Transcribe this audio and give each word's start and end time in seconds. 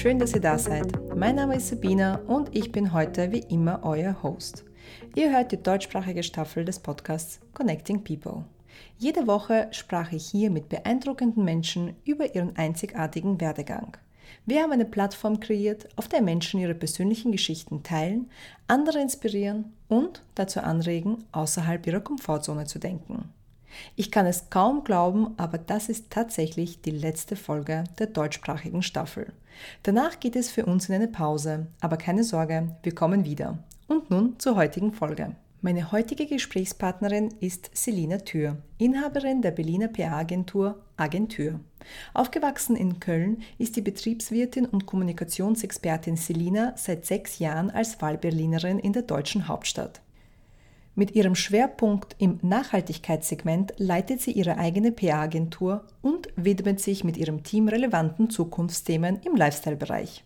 schön, 0.00 0.18
dass 0.18 0.32
ihr 0.32 0.40
da 0.40 0.56
seid. 0.56 1.14
Mein 1.14 1.34
Name 1.34 1.56
ist 1.56 1.68
Sabina 1.68 2.20
und 2.26 2.56
ich 2.56 2.72
bin 2.72 2.94
heute 2.94 3.32
wie 3.32 3.44
immer 3.50 3.80
euer 3.82 4.22
Host. 4.22 4.64
Ihr 5.14 5.30
hört 5.30 5.52
die 5.52 5.62
deutschsprachige 5.62 6.22
Staffel 6.22 6.64
des 6.64 6.78
Podcasts 6.78 7.38
Connecting 7.52 8.02
People. 8.02 8.46
Jede 8.96 9.26
Woche 9.26 9.68
sprach 9.72 10.10
ich 10.12 10.24
hier 10.24 10.50
mit 10.50 10.70
beeindruckenden 10.70 11.44
Menschen 11.44 11.96
über 12.06 12.34
ihren 12.34 12.56
einzigartigen 12.56 13.42
Werdegang. 13.42 13.98
Wir 14.46 14.62
haben 14.62 14.72
eine 14.72 14.86
Plattform 14.86 15.38
kreiert, 15.38 15.86
auf 15.96 16.08
der 16.08 16.22
Menschen 16.22 16.60
ihre 16.60 16.74
persönlichen 16.74 17.30
Geschichten 17.30 17.82
teilen, 17.82 18.30
andere 18.68 19.02
inspirieren 19.02 19.74
und 19.88 20.22
dazu 20.34 20.60
anregen, 20.60 21.24
außerhalb 21.32 21.86
ihrer 21.86 22.00
Komfortzone 22.00 22.64
zu 22.64 22.78
denken. 22.78 23.34
Ich 23.96 24.10
kann 24.10 24.26
es 24.26 24.50
kaum 24.50 24.84
glauben, 24.84 25.34
aber 25.36 25.58
das 25.58 25.88
ist 25.88 26.10
tatsächlich 26.10 26.80
die 26.82 26.90
letzte 26.90 27.36
Folge 27.36 27.84
der 27.98 28.06
deutschsprachigen 28.06 28.82
Staffel. 28.82 29.32
Danach 29.82 30.20
geht 30.20 30.36
es 30.36 30.50
für 30.50 30.66
uns 30.66 30.88
in 30.88 30.94
eine 30.94 31.08
Pause, 31.08 31.66
aber 31.80 31.96
keine 31.96 32.24
Sorge, 32.24 32.76
wir 32.82 32.94
kommen 32.94 33.24
wieder. 33.24 33.58
Und 33.88 34.10
nun 34.10 34.38
zur 34.38 34.56
heutigen 34.56 34.92
Folge. 34.92 35.34
Meine 35.62 35.92
heutige 35.92 36.26
Gesprächspartnerin 36.26 37.34
ist 37.40 37.70
Selina 37.74 38.16
Thür, 38.18 38.56
Inhaberin 38.78 39.42
der 39.42 39.50
Berliner 39.50 39.88
PA-Agentur 39.88 40.80
Agentur. 40.96 41.60
Aufgewachsen 42.14 42.76
in 42.76 42.98
Köln 42.98 43.42
ist 43.58 43.76
die 43.76 43.82
Betriebswirtin 43.82 44.64
und 44.64 44.86
Kommunikationsexpertin 44.86 46.16
Selina 46.16 46.72
seit 46.76 47.04
sechs 47.04 47.38
Jahren 47.40 47.70
als 47.70 48.00
Wahlberlinerin 48.00 48.78
in 48.78 48.94
der 48.94 49.02
deutschen 49.02 49.48
Hauptstadt. 49.48 50.00
Mit 50.96 51.14
ihrem 51.14 51.36
Schwerpunkt 51.36 52.16
im 52.18 52.38
Nachhaltigkeitssegment 52.42 53.74
leitet 53.78 54.20
sie 54.20 54.32
ihre 54.32 54.58
eigene 54.58 54.90
PA-Agentur 54.90 55.84
und 56.02 56.28
widmet 56.36 56.80
sich 56.80 57.04
mit 57.04 57.16
ihrem 57.16 57.44
Team 57.44 57.68
relevanten 57.68 58.28
Zukunftsthemen 58.28 59.20
im 59.24 59.36
Lifestyle-Bereich. 59.36 60.24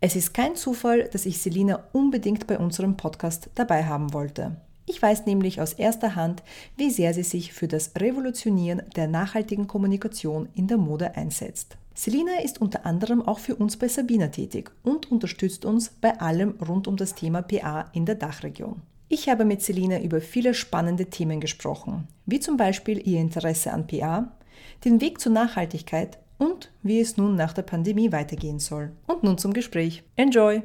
Es 0.00 0.14
ist 0.14 0.34
kein 0.34 0.54
Zufall, 0.54 1.08
dass 1.08 1.26
ich 1.26 1.38
Selina 1.38 1.84
unbedingt 1.92 2.46
bei 2.46 2.58
unserem 2.58 2.96
Podcast 2.96 3.50
dabei 3.54 3.84
haben 3.86 4.12
wollte. 4.12 4.56
Ich 4.86 5.02
weiß 5.02 5.26
nämlich 5.26 5.60
aus 5.60 5.72
erster 5.72 6.14
Hand, 6.14 6.42
wie 6.76 6.90
sehr 6.90 7.12
sie 7.12 7.22
sich 7.22 7.52
für 7.52 7.66
das 7.66 7.92
Revolutionieren 7.96 8.82
der 8.94 9.08
nachhaltigen 9.08 9.66
Kommunikation 9.66 10.48
in 10.54 10.66
der 10.66 10.78
Mode 10.78 11.16
einsetzt. 11.16 11.76
Selina 11.94 12.40
ist 12.44 12.60
unter 12.60 12.86
anderem 12.86 13.20
auch 13.20 13.38
für 13.38 13.56
uns 13.56 13.76
bei 13.76 13.88
Sabina 13.88 14.28
tätig 14.28 14.70
und 14.84 15.10
unterstützt 15.10 15.64
uns 15.64 15.90
bei 16.00 16.20
allem 16.20 16.50
rund 16.66 16.86
um 16.86 16.96
das 16.96 17.14
Thema 17.14 17.42
PA 17.42 17.90
in 17.92 18.06
der 18.06 18.14
Dachregion. 18.14 18.82
Ich 19.10 19.28
habe 19.28 19.46
mit 19.46 19.62
Selina 19.62 20.00
über 20.00 20.20
viele 20.20 20.52
spannende 20.52 21.06
Themen 21.06 21.40
gesprochen, 21.40 22.08
wie 22.26 22.40
zum 22.40 22.58
Beispiel 22.58 23.06
ihr 23.08 23.20
Interesse 23.20 23.72
an 23.72 23.86
PA, 23.86 24.36
den 24.84 25.00
Weg 25.00 25.18
zur 25.20 25.32
Nachhaltigkeit 25.32 26.18
und 26.36 26.70
wie 26.82 27.00
es 27.00 27.16
nun 27.16 27.34
nach 27.34 27.54
der 27.54 27.62
Pandemie 27.62 28.12
weitergehen 28.12 28.58
soll. 28.58 28.92
Und 29.06 29.22
nun 29.22 29.38
zum 29.38 29.54
Gespräch. 29.54 30.02
Enjoy! 30.16 30.62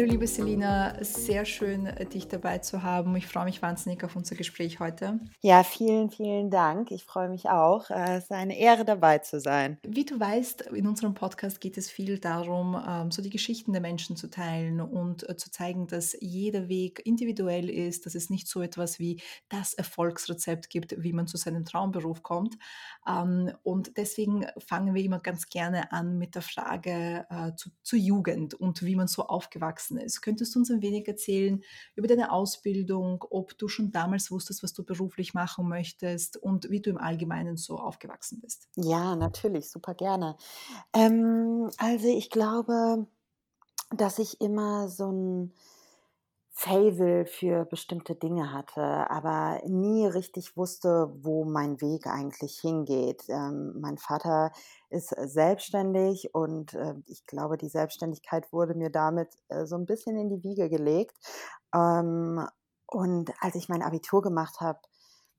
Hallo 0.00 0.12
liebe 0.12 0.26
Selina, 0.26 0.96
sehr 1.04 1.44
schön, 1.44 1.84
äh, 1.84 2.06
dich 2.06 2.26
dabei 2.26 2.56
zu 2.56 2.82
haben. 2.82 3.14
Ich 3.16 3.26
freue 3.26 3.44
mich 3.44 3.60
wahnsinnig 3.60 4.02
auf 4.02 4.16
unser 4.16 4.34
Gespräch 4.34 4.80
heute. 4.80 5.20
Ja, 5.42 5.62
vielen, 5.62 6.08
vielen 6.10 6.50
Dank. 6.50 6.90
Ich 6.90 7.04
freue 7.04 7.28
mich 7.28 7.50
auch. 7.50 7.90
Äh, 7.90 8.16
es 8.16 8.24
ist 8.24 8.32
eine 8.32 8.58
Ehre 8.58 8.86
dabei 8.86 9.18
zu 9.18 9.40
sein. 9.40 9.76
Wie 9.86 10.06
du 10.06 10.18
weißt, 10.18 10.62
in 10.72 10.86
unserem 10.86 11.12
Podcast 11.12 11.60
geht 11.60 11.76
es 11.76 11.90
viel 11.90 12.18
darum, 12.18 12.82
ähm, 12.88 13.10
so 13.10 13.20
die 13.20 13.28
Geschichten 13.28 13.72
der 13.72 13.82
Menschen 13.82 14.16
zu 14.16 14.30
teilen 14.30 14.80
und 14.80 15.28
äh, 15.28 15.36
zu 15.36 15.50
zeigen, 15.50 15.86
dass 15.86 16.16
jeder 16.18 16.70
Weg 16.70 17.02
individuell 17.04 17.68
ist, 17.68 18.06
dass 18.06 18.14
es 18.14 18.30
nicht 18.30 18.48
so 18.48 18.62
etwas 18.62 19.00
wie 19.00 19.20
das 19.50 19.74
Erfolgsrezept 19.74 20.70
gibt, 20.70 20.94
wie 21.02 21.12
man 21.12 21.26
zu 21.26 21.36
seinem 21.36 21.66
Traumberuf 21.66 22.22
kommt. 22.22 22.56
Ähm, 23.06 23.52
und 23.64 23.98
deswegen 23.98 24.46
fangen 24.56 24.94
wir 24.94 25.04
immer 25.04 25.18
ganz 25.18 25.50
gerne 25.50 25.92
an 25.92 26.16
mit 26.16 26.36
der 26.36 26.42
Frage 26.42 27.26
zur 27.82 27.98
Jugend 27.98 28.54
und 28.54 28.82
wie 28.82 28.96
man 28.96 29.08
so 29.08 29.26
aufgewachsen 29.26 29.89
gewachsen 29.90 29.98
ist. 29.98 30.22
Könntest 30.22 30.54
du 30.54 30.60
uns 30.60 30.70
ein 30.70 30.82
wenig 30.82 31.06
erzählen 31.08 31.62
über 31.94 32.08
deine 32.08 32.32
Ausbildung, 32.32 33.24
ob 33.30 33.56
du 33.58 33.68
schon 33.68 33.92
damals 33.92 34.30
wusstest, 34.30 34.62
was 34.62 34.72
du 34.72 34.84
beruflich 34.84 35.34
machen 35.34 35.68
möchtest 35.68 36.36
und 36.36 36.70
wie 36.70 36.80
du 36.80 36.90
im 36.90 36.98
Allgemeinen 36.98 37.56
so 37.56 37.76
aufgewachsen 37.78 38.40
bist? 38.40 38.68
Ja, 38.76 39.16
natürlich, 39.16 39.70
super 39.70 39.94
gerne. 39.94 40.36
Ähm, 40.94 41.70
also 41.78 42.08
ich 42.08 42.30
glaube, 42.30 43.06
dass 43.90 44.18
ich 44.18 44.40
immer 44.40 44.88
so 44.88 45.10
ein 45.10 45.52
Fable 46.62 47.24
für 47.24 47.64
bestimmte 47.64 48.14
Dinge 48.14 48.52
hatte, 48.52 48.82
aber 49.10 49.62
nie 49.66 50.06
richtig 50.06 50.58
wusste, 50.58 51.10
wo 51.22 51.46
mein 51.46 51.80
Weg 51.80 52.06
eigentlich 52.06 52.58
hingeht. 52.60 53.22
Ähm, 53.30 53.80
mein 53.80 53.96
Vater 53.96 54.52
ist 54.90 55.08
selbstständig 55.08 56.34
und 56.34 56.74
äh, 56.74 56.96
ich 57.06 57.24
glaube, 57.24 57.56
die 57.56 57.70
Selbstständigkeit 57.70 58.52
wurde 58.52 58.74
mir 58.74 58.90
damit 58.90 59.28
äh, 59.48 59.64
so 59.64 59.76
ein 59.76 59.86
bisschen 59.86 60.18
in 60.18 60.28
die 60.28 60.42
Wiege 60.44 60.68
gelegt. 60.68 61.16
Ähm, 61.74 62.46
und 62.86 63.32
als 63.40 63.54
ich 63.54 63.70
mein 63.70 63.82
Abitur 63.82 64.20
gemacht 64.20 64.60
habe, 64.60 64.80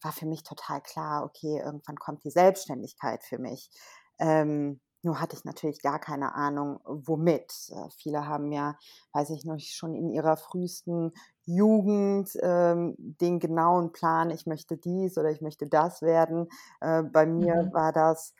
war 0.02 0.14
für 0.14 0.26
mich 0.26 0.42
total 0.42 0.82
klar, 0.82 1.24
okay, 1.24 1.62
irgendwann 1.64 1.98
kommt 1.98 2.24
die 2.24 2.32
Selbstständigkeit 2.32 3.24
für 3.24 3.38
mich. 3.38 3.70
Ähm, 4.18 4.80
nur 5.04 5.20
hatte 5.20 5.36
ich 5.36 5.46
natürlich 5.46 5.82
gar 5.82 6.00
keine 6.00 6.36
Ahnung, 6.36 6.80
womit. 6.86 7.52
Äh, 7.70 7.90
viele 7.98 8.28
haben 8.28 8.52
ja, 8.52 8.78
weiß 9.14 9.32
ich 9.32 9.46
noch, 9.46 9.60
schon 9.60 9.96
in 9.96 10.10
ihrer 10.10 10.38
frühesten 10.38 11.14
Jugend 11.46 12.32
ähm, 12.42 12.96
den 12.98 13.40
genauen 13.40 13.92
Plan, 13.92 14.30
ich 14.30 14.46
möchte 14.46 14.78
dies 14.78 15.18
oder 15.18 15.32
ich 15.32 15.42
möchte 15.42 15.68
das 15.68 16.02
werden. 16.02 16.48
Äh, 16.82 17.04
bei 17.04 17.26
mir 17.26 17.64
mhm. 17.64 17.74
war 17.74 17.92
das 17.92 18.34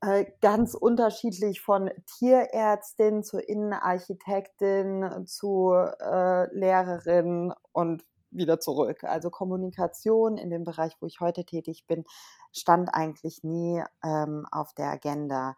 äh, 0.00 0.26
ganz 0.40 0.74
unterschiedlich 0.74 1.60
von 1.60 1.90
Tierärztin 2.18 3.22
zu 3.22 3.38
Innenarchitektin 3.38 5.26
zu 5.26 5.72
äh, 5.74 6.54
Lehrerin 6.56 7.52
und 7.72 8.04
wieder 8.30 8.60
zurück. 8.60 9.04
Also 9.04 9.30
Kommunikation 9.30 10.36
in 10.36 10.50
dem 10.50 10.64
Bereich, 10.64 10.92
wo 11.00 11.06
ich 11.06 11.20
heute 11.20 11.44
tätig 11.44 11.86
bin, 11.86 12.04
stand 12.52 12.94
eigentlich 12.94 13.42
nie 13.42 13.82
ähm, 14.04 14.46
auf 14.50 14.72
der 14.74 14.90
Agenda. 14.90 15.56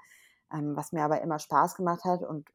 Ähm, 0.53 0.77
was 0.77 0.93
mir 0.93 1.05
aber 1.05 1.21
immer 1.21 1.39
Spaß 1.39 1.75
gemacht 1.75 2.05
hat 2.05 2.23
und 2.23 2.49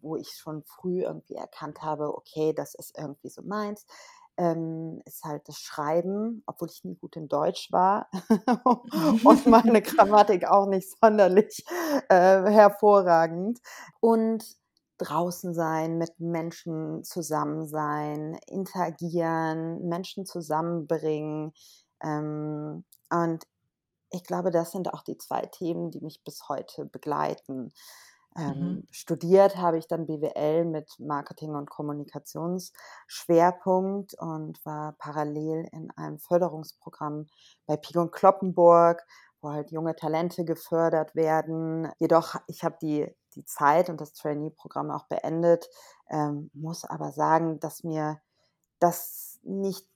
wo 0.00 0.16
ich 0.16 0.30
schon 0.30 0.62
früh 0.64 1.02
irgendwie 1.02 1.34
erkannt 1.34 1.82
habe, 1.82 2.16
okay, 2.16 2.52
das 2.52 2.74
ist 2.74 2.96
irgendwie 2.98 3.28
so 3.28 3.42
meins, 3.42 3.86
ähm, 4.38 5.00
ist 5.04 5.24
halt 5.24 5.48
das 5.48 5.58
Schreiben, 5.58 6.42
obwohl 6.46 6.68
ich 6.68 6.84
nie 6.84 6.96
gut 6.96 7.16
in 7.16 7.28
Deutsch 7.28 7.72
war 7.72 8.08
und 9.24 9.46
meine 9.46 9.82
Grammatik 9.82 10.46
auch 10.46 10.66
nicht 10.66 10.88
sonderlich 11.00 11.64
äh, 12.08 12.42
hervorragend. 12.50 13.60
Und 14.00 14.44
draußen 14.98 15.54
sein, 15.54 15.98
mit 15.98 16.18
Menschen 16.20 17.04
zusammen 17.04 17.66
sein, 17.66 18.38
interagieren, 18.46 19.86
Menschen 19.88 20.26
zusammenbringen. 20.26 21.52
Ähm, 22.02 22.84
und 23.10 23.44
ich 24.10 24.24
glaube, 24.24 24.50
das 24.50 24.72
sind 24.72 24.92
auch 24.92 25.02
die 25.02 25.18
zwei 25.18 25.42
Themen, 25.42 25.90
die 25.90 26.00
mich 26.00 26.24
bis 26.24 26.48
heute 26.48 26.84
begleiten. 26.84 27.72
Ähm, 28.36 28.58
mhm. 28.58 28.86
Studiert 28.90 29.56
habe 29.56 29.78
ich 29.78 29.86
dann 29.88 30.06
BWL 30.06 30.66
mit 30.66 30.92
Marketing- 30.98 31.54
und 31.54 31.70
Kommunikationsschwerpunkt 31.70 34.14
und 34.18 34.58
war 34.64 34.92
parallel 34.98 35.66
in 35.72 35.90
einem 35.92 36.18
Förderungsprogramm 36.18 37.28
bei 37.66 37.78
Pigon 37.78 38.10
Kloppenburg, 38.10 39.02
wo 39.40 39.50
halt 39.50 39.70
junge 39.70 39.96
Talente 39.96 40.44
gefördert 40.44 41.14
werden. 41.14 41.90
Jedoch, 41.98 42.34
ich 42.46 42.62
habe 42.62 42.76
die, 42.82 43.06
die 43.34 43.46
Zeit 43.46 43.88
und 43.88 43.98
das 44.00 44.12
Trainee-Programm 44.12 44.90
auch 44.90 45.06
beendet, 45.06 45.66
ähm, 46.10 46.50
muss 46.52 46.84
aber 46.84 47.12
sagen, 47.12 47.58
dass 47.60 47.84
mir 47.84 48.20
das 48.80 49.40
nicht 49.44 49.86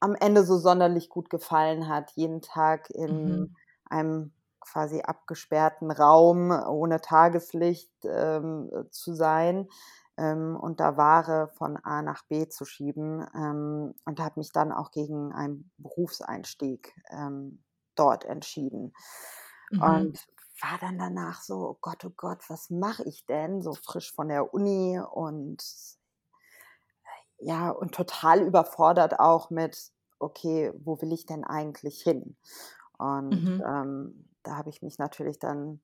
am 0.00 0.14
Ende 0.14 0.44
so 0.44 0.56
sonderlich 0.56 1.10
gut 1.10 1.28
gefallen 1.28 1.88
hat, 1.88 2.12
jeden 2.14 2.40
Tag 2.40 2.88
in 2.90 3.40
mhm. 3.40 3.56
Einem 3.90 4.32
quasi 4.60 5.00
abgesperrten 5.00 5.90
Raum 5.90 6.50
ohne 6.50 7.00
Tageslicht 7.00 7.92
ähm, 8.04 8.70
zu 8.90 9.14
sein 9.14 9.68
ähm, 10.16 10.56
und 10.56 10.80
da 10.80 10.96
Ware 10.96 11.48
von 11.56 11.76
A 11.78 12.02
nach 12.02 12.24
B 12.28 12.48
zu 12.48 12.64
schieben 12.64 13.26
ähm, 13.34 13.94
und 14.04 14.20
habe 14.20 14.38
mich 14.38 14.52
dann 14.52 14.72
auch 14.72 14.90
gegen 14.90 15.32
einen 15.32 15.70
Berufseinstieg 15.78 16.94
ähm, 17.10 17.62
dort 17.94 18.24
entschieden. 18.24 18.92
Mhm. 19.70 19.82
Und 19.82 20.26
war 20.60 20.78
dann 20.78 20.98
danach 20.98 21.40
so, 21.42 21.70
oh 21.70 21.78
Gott, 21.80 22.04
oh 22.04 22.12
Gott, 22.14 22.48
was 22.48 22.68
mache 22.70 23.02
ich 23.04 23.24
denn? 23.24 23.62
So 23.62 23.72
frisch 23.72 24.12
von 24.14 24.28
der 24.28 24.52
Uni 24.52 25.00
und 25.00 25.64
ja, 27.38 27.70
und 27.70 27.94
total 27.94 28.42
überfordert 28.42 29.18
auch 29.18 29.48
mit, 29.48 29.90
okay, 30.18 30.72
wo 30.84 31.00
will 31.00 31.12
ich 31.12 31.24
denn 31.24 31.44
eigentlich 31.44 32.02
hin? 32.02 32.36
Und 33.00 33.30
mhm. 33.30 33.62
ähm, 33.66 34.28
da 34.42 34.56
habe 34.56 34.70
ich 34.70 34.82
mich 34.82 34.98
natürlich 34.98 35.38
dann, 35.38 35.80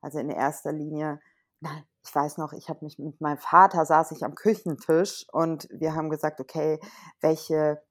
also 0.00 0.18
in 0.18 0.30
erster 0.30 0.72
Linie, 0.72 1.20
nein, 1.60 1.84
ich 2.04 2.14
weiß 2.14 2.38
noch, 2.38 2.52
ich 2.52 2.68
habe 2.68 2.84
mich 2.84 2.98
mit 2.98 3.20
meinem 3.20 3.38
Vater 3.38 3.84
saß 3.84 4.12
ich 4.12 4.24
am 4.24 4.34
Küchentisch 4.34 5.26
und 5.32 5.68
wir 5.70 5.94
haben 5.94 6.10
gesagt, 6.10 6.40
okay, 6.40 6.80
welche 7.20 7.82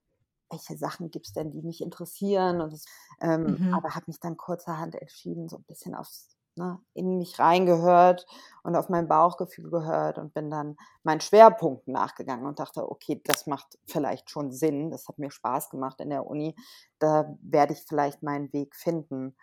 welche 0.52 0.78
Sachen 0.78 1.12
gibt 1.12 1.28
es 1.28 1.34
denn, 1.34 1.52
die 1.52 1.62
mich 1.62 1.82
interessieren. 1.82 2.62
Und 2.62 2.74
das, 2.74 2.86
ähm, 3.22 3.58
mhm. 3.60 3.74
Aber 3.74 3.96
habe 3.96 4.06
mich 4.08 4.20
dann 4.20 4.38
kurzerhand 4.38 4.96
entschieden, 4.96 5.48
so 5.48 5.58
ein 5.58 5.64
bisschen 5.64 5.96
aufs 5.96 6.36
ne, 6.60 6.80
in 6.94 7.18
mich 7.18 7.40
reingehört 7.40 8.28
und 8.64 8.76
auf 8.76 8.90
mein 8.90 9.08
Bauchgefühl 9.08 9.72
gehört 9.72 10.20
und 10.20 10.34
bin 10.34 10.52
dann 10.52 10.76
meinen 11.04 11.22
Schwerpunkten 11.22 11.94
nachgegangen 11.94 12.46
und 12.46 12.60
dachte, 12.60 12.92
okay, 12.92 13.22
das 13.24 13.48
macht 13.48 13.80
vielleicht 13.88 14.30
schon 14.30 14.52
Sinn, 14.52 14.92
das 14.92 15.08
hat 15.08 15.18
mir 15.18 15.32
Spaß 15.32 15.70
gemacht 15.70 16.02
in 16.02 16.10
der 16.10 16.28
Uni, 16.28 16.56
da 17.00 17.36
werde 17.42 17.74
ich 17.74 17.86
vielleicht 17.88 18.22
meinen 18.22 18.54
Weg 18.54 18.76
finden. 18.76 19.36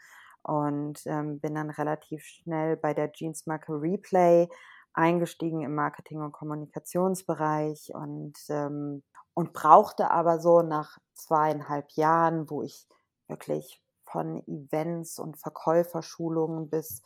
Und 0.43 1.01
ähm, 1.07 1.41
bin 1.41 1.57
dann 1.57 1.71
relativ 1.71 2.23
schnell 2.23 2.77
bei 2.77 2.95
der 2.95 3.11
Jeansmarke 3.13 3.73
Replay 3.73 4.49
eingestiegen 4.93 5.63
im 5.63 5.75
Marketing- 5.75 6.23
und 6.23 6.31
Kommunikationsbereich 6.31 7.91
und, 7.93 8.39
ähm, 8.49 9.03
und 9.35 9.53
brauchte 9.53 10.09
aber 10.13 10.39
so 10.39 10.63
nach 10.63 10.99
zweieinhalb 11.15 11.91
Jahren, 11.93 12.49
wo 12.49 12.63
ich 12.63 12.87
wirklich 13.27 13.83
von 14.07 14.43
Events 14.47 15.19
und 15.19 15.37
Verkäuferschulungen 15.37 16.69
bis 16.69 17.03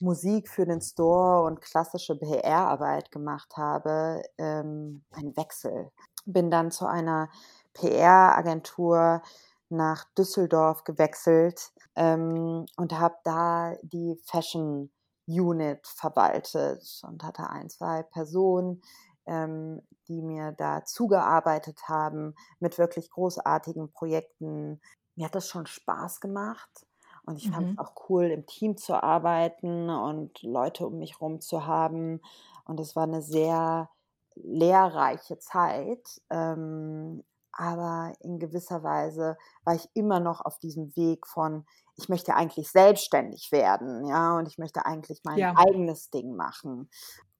Musik 0.00 0.48
für 0.48 0.66
den 0.66 0.80
Store 0.80 1.44
und 1.44 1.60
klassische 1.60 2.16
PR-Arbeit 2.16 3.10
gemacht 3.10 3.56
habe, 3.56 4.22
ähm, 4.36 5.04
ein 5.12 5.36
Wechsel. 5.36 5.90
Bin 6.24 6.50
dann 6.50 6.70
zu 6.70 6.86
einer 6.86 7.30
PR-Agentur 7.74 9.22
nach 9.68 10.04
Düsseldorf 10.18 10.84
gewechselt 10.84 11.72
ähm, 11.96 12.66
und 12.76 12.98
habe 12.98 13.16
da 13.24 13.76
die 13.82 14.16
Fashion 14.24 14.90
Unit 15.26 15.86
verwaltet 15.86 17.00
und 17.06 17.22
hatte 17.22 17.48
ein, 17.48 17.70
zwei 17.70 18.02
Personen, 18.02 18.82
ähm, 19.26 19.80
die 20.08 20.20
mir 20.20 20.52
da 20.52 20.84
zugearbeitet 20.84 21.88
haben 21.88 22.34
mit 22.58 22.78
wirklich 22.78 23.10
großartigen 23.10 23.92
Projekten. 23.92 24.80
Mir 25.14 25.26
hat 25.26 25.34
das 25.34 25.48
schon 25.48 25.66
Spaß 25.66 26.20
gemacht 26.20 26.86
und 27.24 27.36
ich 27.36 27.48
mhm. 27.48 27.52
fand 27.52 27.72
es 27.72 27.78
auch 27.78 28.08
cool, 28.08 28.24
im 28.24 28.46
Team 28.46 28.76
zu 28.76 29.00
arbeiten 29.02 29.90
und 29.90 30.42
Leute 30.42 30.86
um 30.86 30.98
mich 30.98 31.20
herum 31.20 31.40
zu 31.40 31.66
haben. 31.66 32.20
Und 32.64 32.80
es 32.80 32.96
war 32.96 33.04
eine 33.04 33.22
sehr 33.22 33.90
lehrreiche 34.34 35.38
Zeit. 35.38 36.20
Ähm, 36.30 37.22
aber 37.52 38.14
in 38.20 38.38
gewisser 38.38 38.82
Weise 38.82 39.36
war 39.64 39.74
ich 39.74 39.88
immer 39.94 40.20
noch 40.20 40.40
auf 40.40 40.58
diesem 40.58 40.96
Weg 40.96 41.26
von, 41.26 41.66
ich 41.96 42.08
möchte 42.08 42.34
eigentlich 42.34 42.70
selbstständig 42.70 43.52
werden, 43.52 44.06
ja, 44.06 44.38
und 44.38 44.48
ich 44.48 44.56
möchte 44.56 44.86
eigentlich 44.86 45.20
mein 45.24 45.38
ja. 45.38 45.54
eigenes 45.56 46.08
Ding 46.08 46.34
machen. 46.34 46.88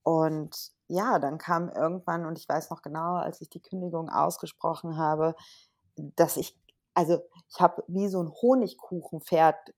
Und 0.03 0.55
ja, 0.89 1.19
dann 1.19 1.39
kam 1.39 1.71
irgendwann, 1.71 2.27
und 2.27 2.39
ich 2.39 2.47
weiß 2.47 2.69
noch 2.69 2.83
genau, 2.83 3.15
als 3.15 3.41
ich 3.41 3.49
die 3.49 3.63
Kündigung 3.63 4.11
ausgesprochen 4.11 4.99
habe, 4.99 5.35
dass 5.97 6.37
ich, 6.37 6.59
also 6.95 7.19
ich 7.49 7.61
habe 7.61 7.85
wie 7.89 8.09
so 8.09 8.23
ein 8.23 8.31
Honigkuchenpferd 8.31 9.75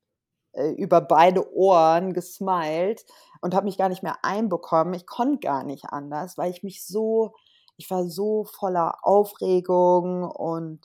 äh, 0.53 0.71
über 0.73 1.01
beide 1.01 1.55
Ohren 1.55 2.13
gesmiled 2.13 3.05
und 3.41 3.55
habe 3.55 3.67
mich 3.67 3.79
gar 3.79 3.89
nicht 3.89 4.03
mehr 4.03 4.19
einbekommen. 4.23 4.95
Ich 4.95 5.07
konnte 5.07 5.47
gar 5.47 5.65
nicht 5.65 5.87
anders, 5.87 6.39
weil 6.39 6.51
ich 6.51 6.63
mich 6.63 6.85
so 6.87 7.35
ich 7.77 7.91
war 7.91 8.09
so 8.09 8.45
voller 8.45 8.99
Aufregung 9.03 10.25
und, 10.25 10.81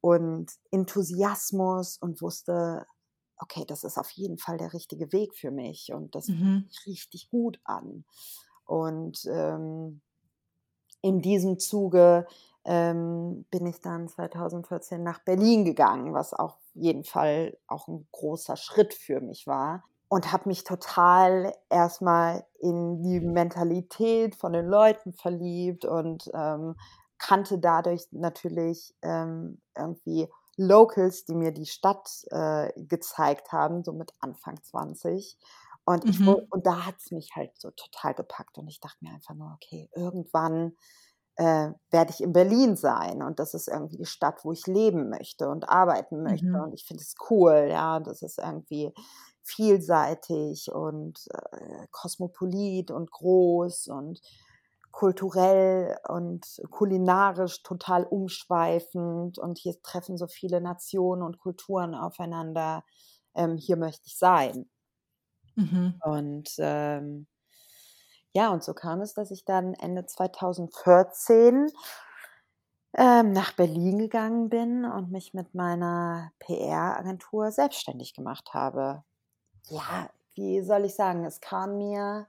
und 0.00 0.52
Enthusiasmus 0.70 1.98
und 1.98 2.20
wusste, 2.22 2.86
okay, 3.38 3.64
das 3.66 3.84
ist 3.84 3.98
auf 3.98 4.10
jeden 4.10 4.38
Fall 4.38 4.58
der 4.58 4.72
richtige 4.72 5.12
Weg 5.12 5.34
für 5.34 5.50
mich 5.50 5.92
und 5.92 6.14
das 6.14 6.28
mhm. 6.28 6.36
fühlt 6.36 6.72
sich 6.72 6.86
richtig 6.86 7.30
gut 7.30 7.60
an. 7.64 8.04
Und 8.64 9.24
ähm, 9.30 10.00
in 11.00 11.22
diesem 11.22 11.58
Zuge 11.58 12.26
ähm, 12.68 13.46
bin 13.50 13.64
ich 13.64 13.80
dann 13.80 14.08
2014 14.08 15.02
nach 15.02 15.20
Berlin 15.20 15.64
gegangen, 15.64 16.12
was 16.12 16.34
auf 16.34 16.54
jeden 16.74 17.02
Fall 17.02 17.56
auch 17.66 17.88
ein 17.88 18.06
großer 18.12 18.56
Schritt 18.56 18.92
für 18.92 19.22
mich 19.22 19.46
war 19.46 19.84
und 20.08 20.32
habe 20.32 20.50
mich 20.50 20.64
total 20.64 21.54
erstmal 21.70 22.44
in 22.60 23.02
die 23.02 23.20
Mentalität 23.20 24.34
von 24.34 24.52
den 24.52 24.66
Leuten 24.66 25.14
verliebt 25.14 25.86
und 25.86 26.30
ähm, 26.34 26.76
kannte 27.16 27.58
dadurch 27.58 28.06
natürlich 28.10 28.94
ähm, 29.00 29.62
irgendwie 29.74 30.28
Locals, 30.58 31.24
die 31.24 31.34
mir 31.34 31.52
die 31.52 31.66
Stadt 31.66 32.10
äh, 32.30 32.70
gezeigt 32.76 33.50
haben, 33.50 33.82
so 33.82 33.92
mit 33.92 34.12
Anfang 34.20 34.62
20. 34.62 35.38
Und, 35.84 36.04
ich, 36.04 36.20
mhm. 36.20 36.36
und 36.50 36.66
da 36.66 36.84
hat 36.84 36.96
es 36.98 37.12
mich 37.12 37.34
halt 37.34 37.52
so 37.58 37.70
total 37.70 38.12
gepackt. 38.12 38.58
Und 38.58 38.68
ich 38.68 38.80
dachte 38.80 38.98
mir 39.00 39.12
einfach 39.12 39.34
nur, 39.34 39.52
okay, 39.54 39.88
irgendwann 39.94 40.76
äh, 41.38 41.70
werde 41.92 42.10
ich 42.10 42.20
in 42.20 42.32
Berlin 42.32 42.76
sein. 42.76 43.22
Und 43.22 43.38
das 43.38 43.54
ist 43.54 43.68
irgendwie 43.68 43.96
die 43.96 44.06
Stadt, 44.06 44.44
wo 44.44 44.52
ich 44.52 44.66
leben 44.66 45.08
möchte 45.08 45.48
und 45.48 45.68
arbeiten 45.68 46.22
möchte. 46.22 46.46
Mhm. 46.46 46.62
Und 46.64 46.74
ich 46.74 46.84
finde 46.84 47.02
es 47.02 47.14
cool, 47.30 47.68
ja. 47.70 48.00
Das 48.00 48.22
ist 48.22 48.38
irgendwie 48.38 48.92
vielseitig 49.44 50.70
und 50.72 51.20
äh, 51.32 51.86
kosmopolit 51.92 52.90
und 52.90 53.10
groß 53.10 53.86
und 53.86 54.20
kulturell 54.90 55.96
und 56.08 56.44
kulinarisch 56.70 57.62
total 57.62 58.04
umschweifend 58.04 59.38
und 59.38 59.58
hier 59.58 59.80
treffen 59.82 60.18
so 60.18 60.26
viele 60.26 60.60
Nationen 60.60 61.22
und 61.22 61.38
Kulturen 61.38 61.94
aufeinander. 61.94 62.82
Ähm, 63.34 63.56
hier 63.56 63.76
möchte 63.76 64.02
ich 64.06 64.18
sein. 64.18 64.68
Mhm. 65.54 66.00
Und 66.02 66.50
ähm, 66.58 67.28
ja, 68.32 68.50
und 68.50 68.62
so 68.62 68.74
kam 68.74 69.00
es, 69.00 69.14
dass 69.14 69.30
ich 69.30 69.44
dann 69.44 69.74
Ende 69.74 70.06
2014 70.06 71.70
ähm, 72.96 73.32
nach 73.32 73.52
Berlin 73.52 73.98
gegangen 73.98 74.48
bin 74.48 74.84
und 74.84 75.10
mich 75.10 75.34
mit 75.34 75.54
meiner 75.54 76.32
PR-Agentur 76.38 77.50
selbstständig 77.50 78.14
gemacht 78.14 78.54
habe 78.54 79.02
ja, 79.70 80.10
wie 80.34 80.62
soll 80.62 80.84
ich 80.84 80.94
sagen, 80.94 81.24
es 81.24 81.40
kam 81.40 81.78
mir 81.78 82.26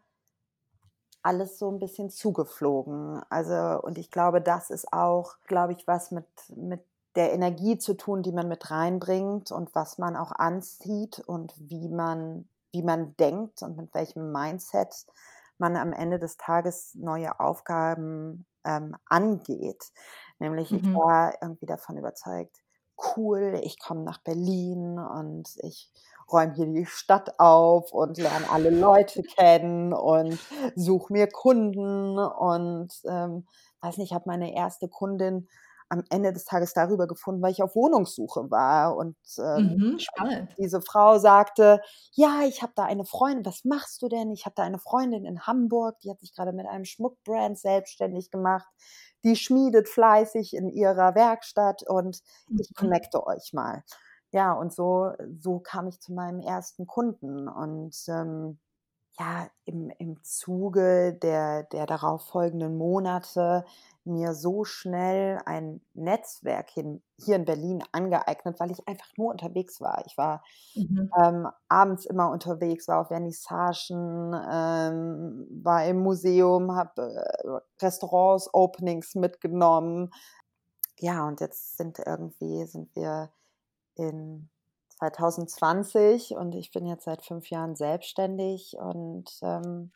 alles 1.21 1.59
so 1.59 1.69
ein 1.69 1.79
bisschen 1.79 2.09
zugeflogen. 2.09 3.21
Also, 3.29 3.81
und 3.81 3.97
ich 3.97 4.11
glaube, 4.11 4.41
das 4.41 4.69
ist 4.69 4.91
auch, 4.93 5.35
glaube 5.47 5.73
ich, 5.73 5.87
was 5.87 6.11
mit, 6.11 6.25
mit 6.55 6.81
der 7.15 7.33
Energie 7.33 7.77
zu 7.77 7.95
tun, 7.95 8.23
die 8.23 8.31
man 8.31 8.47
mit 8.47 8.71
reinbringt 8.71 9.51
und 9.51 9.73
was 9.75 9.97
man 9.97 10.15
auch 10.15 10.31
anzieht 10.31 11.19
und 11.19 11.53
wie 11.57 11.89
man, 11.89 12.47
wie 12.71 12.83
man 12.83 13.15
denkt 13.17 13.61
und 13.63 13.77
mit 13.77 13.93
welchem 13.93 14.31
Mindset 14.31 15.05
man 15.59 15.75
am 15.75 15.93
Ende 15.93 16.19
des 16.19 16.37
Tages 16.37 16.95
neue 16.95 17.39
Aufgaben 17.39 18.45
ähm, 18.65 18.95
angeht. 19.05 19.83
Nämlich, 20.39 20.71
mhm. 20.71 20.77
ich 20.77 20.93
war 20.93 21.33
irgendwie 21.41 21.65
davon 21.65 21.97
überzeugt, 21.97 22.55
cool, 23.15 23.59
ich 23.63 23.79
komme 23.79 24.03
nach 24.03 24.19
Berlin 24.19 24.99
und 24.99 25.49
ich 25.63 25.91
räume 26.31 26.53
hier 26.53 26.65
die 26.67 26.85
Stadt 26.85 27.39
auf 27.39 27.91
und 27.91 28.17
lerne 28.17 28.49
alle 28.49 28.69
Leute 28.69 29.23
kennen 29.23 29.93
und 29.93 30.37
suche 30.75 31.11
mir 31.13 31.27
Kunden 31.27 32.19
und 32.19 32.89
ähm, 33.05 33.47
weiß 33.81 33.97
nicht, 33.97 34.13
habe 34.13 34.25
meine 34.27 34.53
erste 34.53 34.87
Kundin 34.89 35.47
am 35.89 36.03
Ende 36.09 36.31
des 36.31 36.45
Tages 36.45 36.73
darüber 36.73 37.07
gefunden, 37.07 37.41
weil 37.41 37.51
ich 37.51 37.63
auf 37.63 37.75
Wohnungssuche 37.75 38.49
war. 38.51 38.95
Und 38.95 39.17
ähm, 39.37 39.75
mhm, 39.77 40.47
diese 40.57 40.81
Frau 40.81 41.17
sagte, 41.17 41.81
ja, 42.13 42.43
ich 42.47 42.61
habe 42.61 42.73
da 42.75 42.85
eine 42.85 43.05
Freundin, 43.05 43.45
was 43.45 43.65
machst 43.65 44.01
du 44.01 44.07
denn? 44.07 44.31
Ich 44.31 44.45
habe 44.45 44.53
da 44.55 44.63
eine 44.63 44.79
Freundin 44.79 45.25
in 45.25 45.47
Hamburg, 45.47 45.99
die 46.01 46.11
hat 46.11 46.19
sich 46.19 46.33
gerade 46.33 46.53
mit 46.53 46.67
einem 46.67 46.85
Schmuckbrand 46.85 47.57
selbstständig 47.57 48.31
gemacht. 48.31 48.67
Die 49.23 49.35
schmiedet 49.35 49.89
fleißig 49.89 50.55
in 50.55 50.69
ihrer 50.69 51.15
Werkstatt 51.15 51.83
und 51.87 52.21
ich 52.49 52.69
mhm. 52.69 52.75
connecte 52.75 53.25
euch 53.25 53.51
mal 53.53 53.83
ja, 54.31 54.53
und 54.53 54.73
so, 54.73 55.11
so 55.39 55.59
kam 55.59 55.87
ich 55.87 55.99
zu 56.01 56.13
meinem 56.13 56.39
ersten 56.39 56.85
Kunden. 56.87 57.47
Und 57.47 57.95
ähm, 58.07 58.59
ja, 59.19 59.49
im, 59.65 59.91
im 59.99 60.23
Zuge 60.23 61.13
der, 61.13 61.63
der 61.63 61.85
darauffolgenden 61.85 62.77
Monate 62.77 63.65
mir 64.09 64.33
so 64.33 64.65
schnell 64.65 65.39
ein 65.45 65.81
Netzwerk 65.93 66.69
hin, 66.69 67.01
hier 67.17 67.35
in 67.35 67.45
Berlin 67.45 67.83
angeeignet, 67.91 68.59
weil 68.59 68.71
ich 68.71 68.87
einfach 68.87 69.09
nur 69.17 69.31
unterwegs 69.31 69.79
war. 69.79 70.03
Ich 70.05 70.17
war 70.17 70.43
mhm. 70.75 71.09
ähm, 71.23 71.47
abends 71.69 72.05
immer 72.05 72.29
unterwegs, 72.31 72.87
war 72.87 73.01
auf 73.01 73.07
Vernissagen, 73.07 74.33
ähm, 74.51 75.47
war 75.63 75.85
im 75.85 75.99
Museum, 75.99 76.75
habe 76.75 77.01
äh, 77.01 77.83
Restaurants, 77.83 78.53
Openings 78.53 79.15
mitgenommen. 79.15 80.11
Ja, 80.97 81.25
und 81.27 81.39
jetzt 81.39 81.77
sind 81.77 81.99
irgendwie, 81.99 82.65
sind 82.65 82.93
wir 82.95 83.31
in 83.95 84.49
2020 84.97 86.31
und 86.31 86.55
ich 86.55 86.71
bin 86.71 86.85
jetzt 86.85 87.05
seit 87.05 87.21
fünf 87.21 87.49
Jahren 87.49 87.75
selbstständig 87.75 88.75
und 88.77 89.29
ähm, 89.41 89.91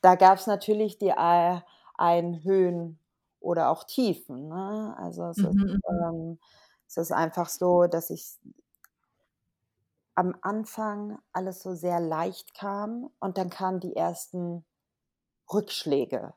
da 0.00 0.14
gab 0.14 0.38
es 0.38 0.46
natürlich 0.46 0.98
die 0.98 1.12
ein 1.12 2.44
Höhen 2.44 2.98
oder 3.40 3.70
auch 3.70 3.84
Tiefen. 3.84 4.48
Ne? 4.48 4.94
Also 4.98 5.24
es, 5.26 5.38
mhm. 5.38 5.46
ist, 5.46 5.54
mhm. 5.54 5.80
ähm, 5.88 6.38
es 6.86 6.96
ist 6.96 7.12
einfach 7.12 7.48
so, 7.48 7.86
dass 7.86 8.10
ich 8.10 8.38
am 10.14 10.34
Anfang 10.40 11.18
alles 11.32 11.62
so 11.62 11.74
sehr 11.74 12.00
leicht 12.00 12.54
kam 12.54 13.10
und 13.20 13.38
dann 13.38 13.50
kamen 13.50 13.80
die 13.80 13.96
ersten 13.96 14.64
Rückschläge 15.52 16.34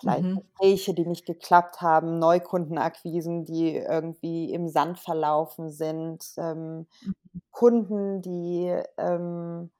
vielleicht 0.00 0.24
mhm. 0.24 0.40
Gespräche, 0.40 0.94
die 0.94 1.06
nicht 1.06 1.26
geklappt 1.26 1.80
haben, 1.80 2.18
Neukundenakquisen, 2.18 3.44
die 3.44 3.76
irgendwie 3.76 4.52
im 4.52 4.68
Sand 4.68 4.98
verlaufen 4.98 5.70
sind, 5.70 6.24
ähm, 6.36 6.86
mhm. 7.02 7.14
Kunden, 7.50 8.22
die, 8.22 8.74
ähm, 8.96 9.70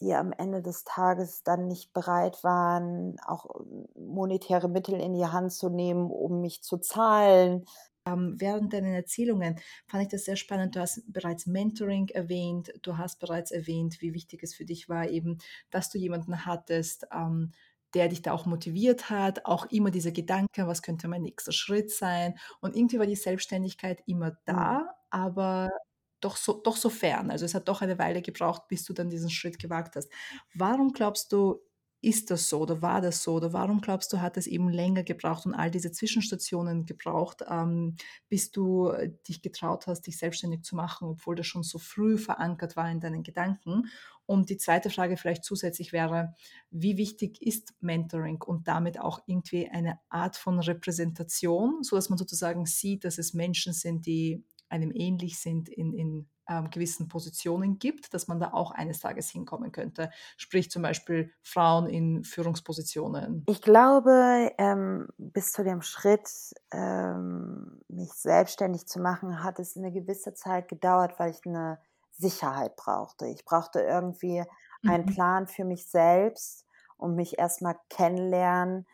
die 0.00 0.14
am 0.14 0.32
Ende 0.32 0.62
des 0.62 0.84
Tages 0.84 1.42
dann 1.42 1.68
nicht 1.68 1.92
bereit 1.92 2.44
waren, 2.44 3.16
auch 3.26 3.46
monetäre 3.94 4.68
Mittel 4.68 5.00
in 5.00 5.14
die 5.14 5.26
Hand 5.26 5.52
zu 5.52 5.68
nehmen, 5.70 6.10
um 6.10 6.40
mich 6.40 6.62
zu 6.62 6.78
zahlen. 6.78 7.64
Ähm, 8.06 8.36
während 8.38 8.72
deinen 8.72 8.94
Erzählungen 8.94 9.58
fand 9.86 10.04
ich 10.04 10.08
das 10.08 10.24
sehr 10.24 10.36
spannend. 10.36 10.76
Du 10.76 10.80
hast 10.80 11.02
bereits 11.12 11.46
Mentoring 11.46 12.08
erwähnt. 12.08 12.72
Du 12.82 12.98
hast 12.98 13.18
bereits 13.18 13.50
erwähnt, 13.50 14.00
wie 14.00 14.14
wichtig 14.14 14.42
es 14.42 14.54
für 14.54 14.64
dich 14.64 14.88
war, 14.88 15.08
eben, 15.08 15.38
dass 15.70 15.90
du 15.90 15.98
jemanden 15.98 16.46
hattest, 16.46 17.06
ähm, 17.12 17.52
der 17.94 18.08
dich 18.08 18.22
da 18.22 18.32
auch 18.32 18.46
motiviert 18.46 19.10
hat. 19.10 19.44
Auch 19.46 19.66
immer 19.66 19.90
dieser 19.90 20.12
Gedanke, 20.12 20.66
was 20.66 20.82
könnte 20.82 21.08
mein 21.08 21.22
nächster 21.22 21.52
Schritt 21.52 21.90
sein? 21.90 22.38
Und 22.60 22.76
irgendwie 22.76 22.98
war 22.98 23.06
die 23.06 23.16
Selbstständigkeit 23.16 24.02
immer 24.06 24.36
da, 24.44 24.80
mhm. 24.80 24.86
aber 25.10 25.70
doch 26.20 26.36
so, 26.36 26.60
doch 26.62 26.76
so 26.76 26.88
fern. 26.90 27.30
Also 27.30 27.44
es 27.44 27.54
hat 27.54 27.68
doch 27.68 27.82
eine 27.82 27.98
Weile 27.98 28.22
gebraucht, 28.22 28.68
bis 28.68 28.84
du 28.84 28.92
dann 28.92 29.10
diesen 29.10 29.30
Schritt 29.30 29.58
gewagt 29.58 29.96
hast. 29.96 30.10
Warum 30.54 30.92
glaubst 30.92 31.32
du, 31.32 31.60
ist 32.02 32.30
das 32.30 32.48
so 32.48 32.60
oder 32.60 32.82
war 32.82 33.00
das 33.00 33.22
so 33.22 33.34
oder 33.34 33.52
warum 33.52 33.80
glaubst 33.80 34.12
du, 34.12 34.20
hat 34.20 34.36
es 34.36 34.46
eben 34.46 34.68
länger 34.68 35.02
gebraucht 35.02 35.46
und 35.46 35.54
all 35.54 35.70
diese 35.70 35.90
Zwischenstationen 35.90 36.86
gebraucht, 36.86 37.42
ähm, 37.48 37.96
bis 38.28 38.50
du 38.50 38.90
äh, 38.90 39.10
dich 39.26 39.42
getraut 39.42 39.86
hast, 39.86 40.02
dich 40.02 40.18
selbstständig 40.18 40.62
zu 40.62 40.76
machen, 40.76 41.08
obwohl 41.08 41.34
das 41.34 41.46
schon 41.46 41.62
so 41.62 41.78
früh 41.78 42.16
verankert 42.18 42.76
war 42.76 42.90
in 42.90 43.00
deinen 43.00 43.22
Gedanken? 43.22 43.86
Und 44.26 44.50
die 44.50 44.56
zweite 44.56 44.90
Frage 44.90 45.16
vielleicht 45.16 45.44
zusätzlich 45.44 45.92
wäre, 45.92 46.34
wie 46.70 46.96
wichtig 46.96 47.40
ist 47.40 47.74
Mentoring 47.80 48.42
und 48.42 48.68
damit 48.68 49.00
auch 49.00 49.20
irgendwie 49.26 49.68
eine 49.68 49.98
Art 50.08 50.36
von 50.36 50.58
Repräsentation, 50.60 51.82
sodass 51.82 52.08
man 52.08 52.18
sozusagen 52.18 52.66
sieht, 52.66 53.04
dass 53.04 53.18
es 53.18 53.34
Menschen 53.34 53.72
sind, 53.72 54.06
die 54.06 54.44
einem 54.68 54.92
ähnlich 54.94 55.38
sind 55.38 55.68
in, 55.68 55.92
in 55.92 56.28
ähm, 56.48 56.70
gewissen 56.70 57.08
Positionen 57.08 57.78
gibt, 57.78 58.14
dass 58.14 58.28
man 58.28 58.40
da 58.40 58.52
auch 58.52 58.70
eines 58.70 59.00
Tages 59.00 59.28
hinkommen 59.30 59.72
könnte. 59.72 60.10
Sprich 60.36 60.70
zum 60.70 60.82
Beispiel 60.82 61.32
Frauen 61.42 61.86
in 61.88 62.24
Führungspositionen. 62.24 63.44
Ich 63.48 63.62
glaube, 63.62 64.52
ähm, 64.58 65.08
bis 65.18 65.52
zu 65.52 65.64
dem 65.64 65.82
Schritt, 65.82 66.28
ähm, 66.72 67.80
mich 67.88 68.12
selbstständig 68.12 68.86
zu 68.86 69.00
machen, 69.00 69.42
hat 69.42 69.58
es 69.58 69.76
eine 69.76 69.92
gewisse 69.92 70.34
Zeit 70.34 70.68
gedauert, 70.68 71.18
weil 71.18 71.30
ich 71.30 71.44
eine 71.46 71.78
Sicherheit 72.12 72.76
brauchte. 72.76 73.26
Ich 73.26 73.44
brauchte 73.44 73.80
irgendwie 73.80 74.42
mhm. 74.82 74.90
einen 74.90 75.06
Plan 75.06 75.46
für 75.46 75.64
mich 75.64 75.88
selbst 75.88 76.64
und 76.96 77.14
mich 77.14 77.38
erstmal 77.38 77.76
kennenlernen. 77.90 78.86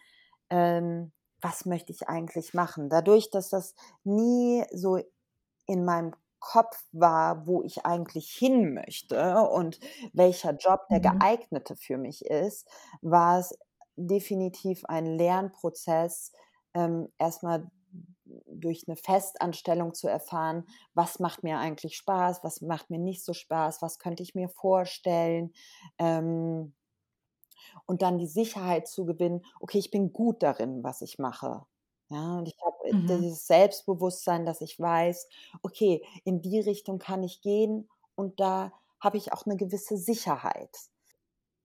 Ähm, 0.50 1.12
was 1.40 1.66
möchte 1.66 1.92
ich 1.92 2.08
eigentlich 2.08 2.54
machen? 2.54 2.88
Dadurch, 2.88 3.30
dass 3.30 3.50
das 3.50 3.74
nie 4.04 4.64
so 4.72 5.00
in 5.66 5.84
meinem 5.84 6.14
Kopf 6.40 6.84
war, 6.90 7.46
wo 7.46 7.62
ich 7.62 7.86
eigentlich 7.86 8.30
hin 8.30 8.74
möchte 8.74 9.42
und 9.42 9.78
welcher 10.12 10.54
Job 10.56 10.80
der 10.90 10.98
mhm. 10.98 11.18
geeignete 11.18 11.76
für 11.76 11.98
mich 11.98 12.24
ist, 12.26 12.68
war 13.00 13.38
es 13.38 13.56
definitiv 13.96 14.84
ein 14.86 15.06
Lernprozess, 15.06 16.32
ähm, 16.74 17.08
erstmal 17.18 17.70
durch 18.46 18.84
eine 18.88 18.96
Festanstellung 18.96 19.94
zu 19.94 20.08
erfahren, 20.08 20.64
was 20.94 21.18
macht 21.18 21.42
mir 21.42 21.58
eigentlich 21.58 21.96
Spaß, 21.96 22.42
was 22.42 22.60
macht 22.60 22.90
mir 22.90 22.98
nicht 22.98 23.24
so 23.24 23.34
Spaß, 23.34 23.82
was 23.82 23.98
könnte 23.98 24.22
ich 24.22 24.34
mir 24.34 24.48
vorstellen. 24.48 25.52
Ähm, 25.98 26.74
und 27.86 28.02
dann 28.02 28.18
die 28.18 28.26
Sicherheit 28.26 28.88
zu 28.88 29.04
gewinnen, 29.04 29.44
okay, 29.60 29.78
ich 29.78 29.90
bin 29.90 30.12
gut 30.12 30.42
darin, 30.42 30.82
was 30.82 31.02
ich 31.02 31.18
mache. 31.18 31.64
Ja, 32.12 32.38
und 32.38 32.46
ich 32.46 32.58
habe 32.64 32.76
äh, 32.84 32.92
mhm. 32.92 33.06
dieses 33.06 33.46
Selbstbewusstsein, 33.46 34.44
dass 34.44 34.60
ich 34.60 34.78
weiß, 34.78 35.28
okay, 35.62 36.04
in 36.24 36.42
die 36.42 36.60
Richtung 36.60 36.98
kann 36.98 37.22
ich 37.22 37.40
gehen 37.40 37.88
und 38.14 38.38
da 38.38 38.72
habe 39.00 39.16
ich 39.16 39.32
auch 39.32 39.46
eine 39.46 39.56
gewisse 39.56 39.96
Sicherheit. 39.96 40.76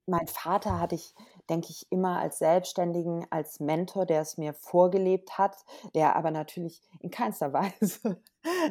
Mein 0.06 0.28
Vater 0.28 0.80
hatte 0.80 0.96
ich, 0.96 1.14
denke 1.50 1.68
ich, 1.70 1.86
immer 1.90 2.20
als 2.20 2.40
Selbstständigen, 2.40 3.28
als 3.30 3.60
Mentor, 3.60 4.06
der 4.06 4.22
es 4.22 4.38
mir 4.38 4.54
vorgelebt 4.54 5.38
hat, 5.38 5.58
der 5.94 6.16
aber 6.16 6.32
natürlich 6.32 6.82
in 7.02 7.12
keinster 7.12 7.52
Weise 7.54 8.22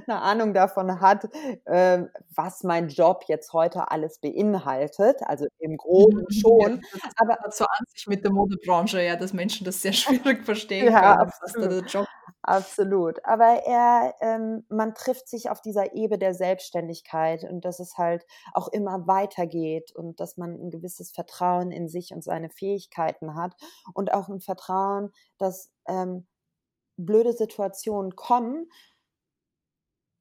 eine 0.07 0.21
Ahnung 0.23 0.55
davon 0.55 1.01
hat, 1.01 1.29
äh, 1.65 2.05
was 2.35 2.63
mein 2.63 2.89
Job 2.89 3.25
jetzt 3.29 3.53
heute 3.53 3.91
alles 3.91 4.19
beinhaltet. 4.19 5.23
Also 5.23 5.47
im 5.59 5.77
Groben 5.77 6.25
schon. 6.31 6.83
Ja, 6.95 7.11
aber 7.17 7.39
so 7.51 7.65
an 7.65 7.85
sich 7.89 8.07
mit 8.07 8.25
der 8.25 8.33
Modebranche, 8.33 9.03
ja, 9.03 9.17
dass 9.17 9.33
Menschen 9.33 9.65
das 9.65 9.83
sehr 9.83 9.93
schwierig 9.95 10.45
verstehen 10.45 10.93
ja, 10.93 11.17
können, 11.17 11.33
was 11.41 11.53
da 11.53 11.67
der 11.67 11.81
Job 11.81 12.07
Absolut. 12.47 13.25
Aber 13.25 13.67
er, 13.67 14.15
ähm, 14.21 14.65
man 14.69 14.95
trifft 14.95 15.29
sich 15.29 15.51
auf 15.51 15.61
dieser 15.61 15.95
Ebene 15.95 16.19
der 16.19 16.33
Selbstständigkeit 16.33 17.43
und 17.43 17.65
dass 17.65 17.81
es 17.81 17.99
halt 17.99 18.25
auch 18.53 18.69
immer 18.69 19.09
weitergeht 19.09 19.91
und 19.97 20.21
dass 20.21 20.37
man 20.37 20.53
ein 20.53 20.71
gewisses 20.71 21.11
Vertrauen 21.11 21.73
in 21.73 21.89
sich 21.89 22.13
und 22.13 22.23
seine 22.23 22.49
Fähigkeiten 22.49 23.35
hat 23.35 23.57
und 23.95 24.15
auch 24.15 24.29
ein 24.29 24.41
Vertrauen, 24.41 25.11
dass 25.39 25.73
ähm, 25.89 26.29
blöde 26.97 27.33
Situationen 27.33 28.15
kommen 28.15 28.69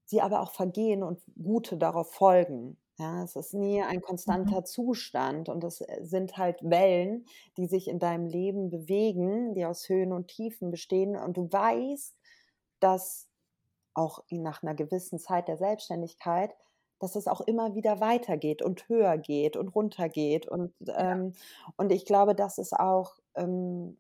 sie 0.06 0.22
aber 0.22 0.42
auch 0.42 0.52
vergehen 0.52 1.04
und 1.04 1.22
gute 1.42 1.78
darauf 1.78 2.12
folgen. 2.12 2.78
Ja, 2.98 3.24
es 3.24 3.36
ist 3.36 3.54
nie 3.54 3.82
ein 3.82 4.00
konstanter 4.00 4.62
mhm. 4.62 4.66
Zustand 4.66 5.50
und 5.50 5.64
es 5.66 5.82
äh, 5.82 6.00
sind 6.04 6.38
halt 6.38 6.60
Wellen, 6.64 7.26
die 7.58 7.68
sich 7.68 7.90
in 7.90 8.00
deinem 8.00 8.26
Leben 8.26 8.70
bewegen, 8.70 9.54
die 9.54 9.66
aus 9.66 9.90
Höhen 9.90 10.14
und 10.14 10.30
Tiefen 10.30 10.72
bestehen 10.72 11.18
und 11.18 11.36
du 11.36 11.52
weißt, 11.52 12.16
dass 12.80 13.28
auch 13.94 14.24
nach 14.30 14.64
einer 14.64 14.76
gewissen 14.76 15.20
Zeit 15.20 15.48
der 15.50 15.58
Selbstständigkeit, 15.58 16.56
dass 17.00 17.16
es 17.18 17.28
auch 17.28 17.42
immer 17.42 17.76
wieder 17.76 18.00
weitergeht 18.00 18.62
und 18.62 18.88
höher 18.88 19.18
geht 19.18 19.58
und 19.58 19.70
runter 19.70 20.08
geht 20.08 20.48
und 20.48 20.74
ähm, 20.96 21.34
und 21.76 21.92
ich 21.92 22.06
glaube, 22.06 22.34
das 22.34 22.58
ist 22.58 22.74
auch 22.74 23.16
ähm, 23.36 23.98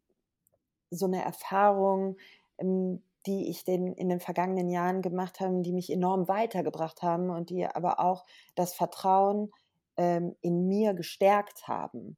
so 0.89 1.05
eine 1.05 1.21
Erfahrung, 1.21 2.15
ähm, 2.59 3.01
die 3.25 3.49
ich 3.49 3.63
den, 3.63 3.93
in 3.93 4.09
den 4.09 4.19
vergangenen 4.19 4.69
Jahren 4.69 5.01
gemacht 5.01 5.39
habe, 5.39 5.61
die 5.61 5.73
mich 5.73 5.91
enorm 5.91 6.27
weitergebracht 6.27 7.01
haben 7.01 7.29
und 7.29 7.49
die 7.49 7.65
aber 7.65 7.99
auch 7.99 8.25
das 8.55 8.73
Vertrauen 8.73 9.51
ähm, 9.97 10.35
in 10.41 10.67
mir 10.67 10.93
gestärkt 10.93 11.67
haben. 11.67 12.17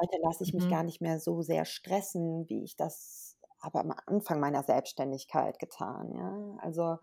Heute 0.00 0.18
lasse 0.22 0.42
ich 0.44 0.52
mich 0.52 0.66
mhm. 0.66 0.70
gar 0.70 0.82
nicht 0.82 1.00
mehr 1.00 1.20
so 1.20 1.42
sehr 1.42 1.64
stressen, 1.64 2.48
wie 2.48 2.64
ich 2.64 2.76
das 2.76 3.38
aber 3.60 3.80
am 3.80 3.94
Anfang 4.06 4.40
meiner 4.40 4.62
Selbstständigkeit 4.62 5.58
getan. 5.58 6.12
Ja? 6.14 6.62
Also 6.62 6.98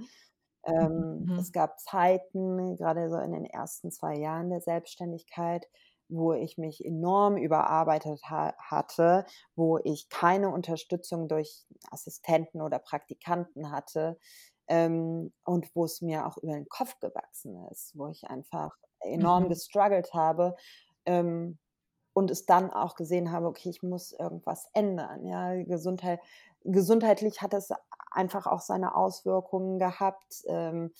ähm, 0.64 1.26
mhm. 1.26 1.40
es 1.40 1.52
gab 1.52 1.80
Zeiten, 1.80 2.78
gerade 2.78 3.10
so 3.10 3.18
in 3.18 3.32
den 3.32 3.46
ersten 3.46 3.92
zwei 3.92 4.16
Jahren 4.16 4.50
der 4.50 4.62
Selbstständigkeit, 4.62 5.68
wo 6.12 6.34
ich 6.34 6.58
mich 6.58 6.84
enorm 6.84 7.38
überarbeitet 7.38 8.22
ha 8.30 8.54
hatte, 8.58 9.26
wo 9.56 9.78
ich 9.80 10.10
keine 10.10 10.50
Unterstützung 10.50 11.28
durch 11.28 11.66
Assistenten 11.90 12.62
oder 12.62 12.80
Praktikanten 12.80 13.72
hatte 13.72 14.18
ähm, 14.68 15.34
und 15.46 15.74
wo 15.74 15.86
es 15.86 16.02
mir 16.02 16.28
auch 16.28 16.38
über 16.38 16.54
den 16.54 16.68
Kopf 16.70 17.00
gewachsen 17.00 17.56
ist, 17.72 17.98
wo 17.98 18.08
ich 18.08 18.30
einfach 18.30 18.78
enorm 19.00 19.46
mhm. 19.46 19.50
gestruggelt 19.50 20.14
habe 20.14 20.56
ähm, 21.06 21.58
und 22.14 22.30
es 22.30 22.46
dann 22.46 22.72
auch 22.72 22.96
gesehen 22.96 23.32
habe, 23.32 23.48
okay, 23.48 23.70
ich 23.70 23.82
muss 23.82 24.12
irgendwas 24.12 24.70
ändern. 24.74 25.26
Ja, 25.26 25.56
Gesundheit, 25.64 26.20
gesundheitlich 26.64 27.42
hat 27.42 27.54
es 27.54 27.70
einfach 28.12 28.48
auch 28.48 28.60
seine 28.60 28.96
Auswirkungen 28.96 29.80
gehabt. 29.80 30.44
Ähm, 30.48 30.94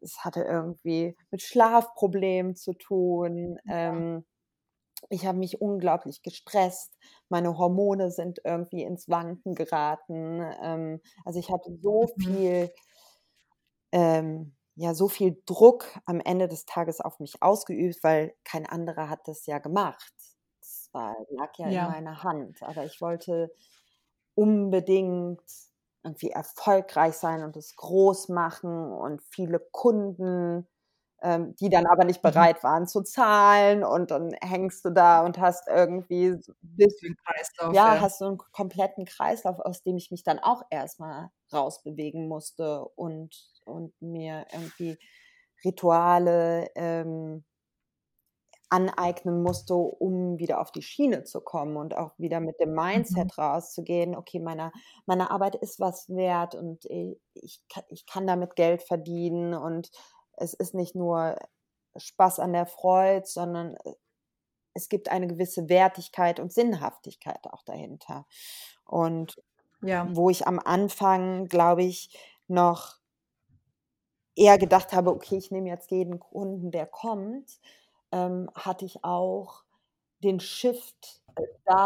es 0.00 0.24
hatte 0.24 0.42
irgendwie 0.42 1.16
mit 1.30 1.42
Schlafproblemen 1.42 2.56
zu 2.56 2.74
tun. 2.74 3.58
Ähm, 3.68 4.24
ich 5.10 5.26
habe 5.26 5.38
mich 5.38 5.60
unglaublich 5.60 6.22
gestresst. 6.22 6.92
Meine 7.28 7.58
Hormone 7.58 8.10
sind 8.10 8.40
irgendwie 8.44 8.82
ins 8.82 9.08
Wanken 9.08 9.54
geraten. 9.54 10.42
Ähm, 10.62 11.00
also 11.24 11.38
ich 11.38 11.50
hatte 11.50 11.76
so 11.80 12.06
mhm. 12.16 12.22
viel, 12.22 12.72
ähm, 13.92 14.56
ja, 14.74 14.94
so 14.94 15.08
viel 15.08 15.42
Druck 15.46 15.86
am 16.04 16.20
Ende 16.20 16.48
des 16.48 16.66
Tages 16.66 17.00
auf 17.00 17.20
mich 17.20 17.42
ausgeübt, 17.42 18.02
weil 18.02 18.34
kein 18.44 18.66
anderer 18.66 19.08
hat 19.08 19.20
das 19.26 19.46
ja 19.46 19.58
gemacht. 19.58 20.12
Das 20.60 20.90
war, 20.92 21.14
lag 21.30 21.56
ja, 21.58 21.68
ja. 21.68 21.86
in 21.86 21.92
meiner 21.92 22.22
Hand. 22.22 22.62
Aber 22.62 22.84
ich 22.84 23.00
wollte 23.00 23.50
unbedingt 24.34 25.40
irgendwie 26.04 26.30
erfolgreich 26.30 27.14
sein 27.14 27.42
und 27.42 27.56
es 27.56 27.74
groß 27.74 28.28
machen 28.28 28.92
und 28.92 29.22
viele 29.22 29.58
Kunden 29.58 30.66
die 31.60 31.70
dann 31.70 31.86
aber 31.86 32.04
nicht 32.04 32.22
mhm. 32.22 32.46
bereit 32.46 32.62
waren 32.64 32.86
zu 32.86 33.02
zahlen 33.02 33.84
und 33.84 34.10
dann 34.10 34.32
hängst 34.42 34.84
du 34.84 34.90
da 34.90 35.24
und 35.24 35.38
hast 35.38 35.66
irgendwie 35.68 36.36
bisschen 36.60 37.16
Kreislauf, 37.16 37.78
ja, 37.84 37.86
ja, 37.86 38.00
hast 38.00 38.20
du 38.20 38.26
einen 38.26 38.38
kompletten 38.38 39.04
Kreislauf, 39.06 39.58
aus 39.60 39.82
dem 39.82 39.96
ich 39.96 40.10
mich 40.10 40.22
dann 40.22 40.38
auch 40.38 40.62
erstmal 40.70 41.30
rausbewegen 41.52 42.28
musste 42.28 42.84
und, 42.96 43.34
und 43.64 43.94
mir 44.00 44.46
irgendwie 44.52 44.98
Rituale 45.64 46.68
ähm, 46.74 47.44
aneignen 48.68 49.42
musste, 49.42 49.74
um 49.74 50.38
wieder 50.38 50.60
auf 50.60 50.72
die 50.72 50.82
Schiene 50.82 51.22
zu 51.24 51.40
kommen 51.40 51.76
und 51.76 51.96
auch 51.96 52.18
wieder 52.18 52.40
mit 52.40 52.58
dem 52.60 52.74
Mhm. 52.94 53.28
Mindset 53.28 53.38
rauszugehen: 53.38 54.16
„Okay, 54.16 54.40
meine 54.40 54.72
meine 55.06 55.30
Arbeit 55.30 55.54
ist 55.56 55.78
was 55.78 56.08
wert 56.08 56.54
und 56.56 56.84
i 56.86 57.20
ich 57.34 57.62
ich 57.90 58.06
kann 58.06 58.26
damit 58.26 58.56
Geld 58.56 58.82
verdienen 58.82 59.54
und 59.54 59.90
es 60.36 60.54
ist 60.54 60.74
nicht 60.74 60.94
nur 60.94 61.36
Spaß 61.96 62.40
an 62.40 62.52
der 62.52 62.66
Freude, 62.66 63.26
sondern, 63.26 63.76
äh, 63.84 63.94
es 64.74 64.88
gibt 64.90 65.10
eine 65.10 65.26
gewisse 65.28 65.68
Wertigkeit 65.70 66.40
und 66.40 66.52
Sinnhaftigkeit 66.52 67.46
auch 67.52 67.62
dahinter.“ 67.64 68.26
Und 68.86 69.42
Ja. 69.82 70.16
wo 70.16 70.30
ich 70.30 70.46
am 70.48 70.60
Anfang, 70.60 71.46
glaube 71.48 71.84
ich, 71.84 72.18
noch 72.48 72.98
eher 74.36 74.58
gedacht 74.58 74.92
habe: 74.92 75.10
„Okay, 75.10 75.36
ich 75.38 75.50
nehme 75.50 75.68
jetzt 75.70 75.90
jeden 75.90 76.20
Kunden, 76.20 76.70
der 76.70 76.86
kommt“, 76.86 77.58
ähm, 78.12 78.50
hatte 78.54 78.84
ich 78.84 79.02
auch 79.04 79.64
den 80.22 80.40
Shift, 80.40 81.22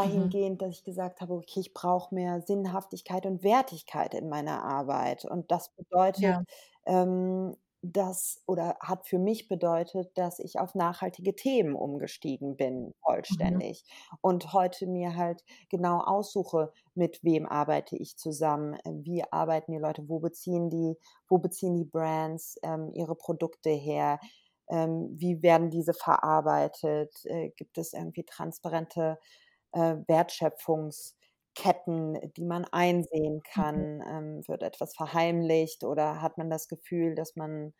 Mhm. 0.02 0.34
dahingehend, 0.34 0.60
dass 0.62 0.70
ich 0.70 0.84
gesagt 0.84 1.20
habe: 1.22 1.34
„Okay, 1.34 1.60
ich 1.60 1.74
brauche 1.74 2.14
mehr 2.14 2.42
Sinnhaftigkeit 2.42 3.26
und 3.26 3.42
Wertigkeit 3.44 4.14
in 4.14 4.28
meiner 4.28 4.62
Arbeit.“ 4.64 5.24
Und 5.24 5.50
das 5.52 5.70
bedeutet, 5.70 6.16
Ja. 6.16 6.44
ähm, 6.86 7.56
dass 7.82 8.42
oder 8.46 8.76
hat 8.80 9.06
für 9.06 9.18
mich 9.18 9.48
bedeutet, 9.48 10.16
dass 10.18 10.38
ich 10.38 10.58
auf 10.60 10.74
nachhaltige 10.74 11.34
Themen 11.34 11.74
umgestiegen 11.74 12.56
bin 12.56 12.92
Mhm. 13.30 13.60
vollständig 13.60 13.84
und 14.20 14.52
heute 14.52 14.86
mir 14.86 15.16
halt 15.16 15.44
genau 15.70 16.00
aussuche, 16.00 16.72
mit 16.94 17.24
wem 17.24 17.46
arbeite 17.46 17.96
ich 17.96 18.16
zusammen, 18.18 18.74
äh, 18.84 18.92
wie 19.02 19.24
arbeiten 19.32 19.72
die 19.72 19.78
Leute, 19.78 20.08
wo 20.08 20.18
beziehen 20.20 20.68
die 20.70 20.96
wo 21.28 21.38
beziehen 21.38 21.76
die 21.76 21.84
Brands, 21.84 22.56
ähm, 22.62 22.90
ihre 22.92 23.14
Produkte 23.16 23.70
her, 23.70 24.20
ähm, 24.68 25.08
wie 25.18 25.42
werden 25.42 25.70
diese 25.70 25.94
verarbeitet, 25.94 27.24
äh, 27.24 27.50
gibt 27.50 27.78
es 27.78 27.92
irgendwie 27.92 28.24
transparente, 28.24 29.18
äh, 29.72 29.96
Wertschöpfungsketten, 31.56 32.32
die 32.36 32.44
man 32.44 32.64
einsehen 32.66 33.42
Mhm. 33.56 33.84
kann? 33.84 34.02
Ähm, 34.06 34.48
wird 34.48 34.62
etwas 34.62 34.94
verheimlicht 34.94 35.84
oder 35.84 36.22
hat 36.22 36.38
man 36.38 36.50
das 36.50 36.68
Gefühl, 36.68 37.14
dass 37.14 37.36
man 37.36 37.74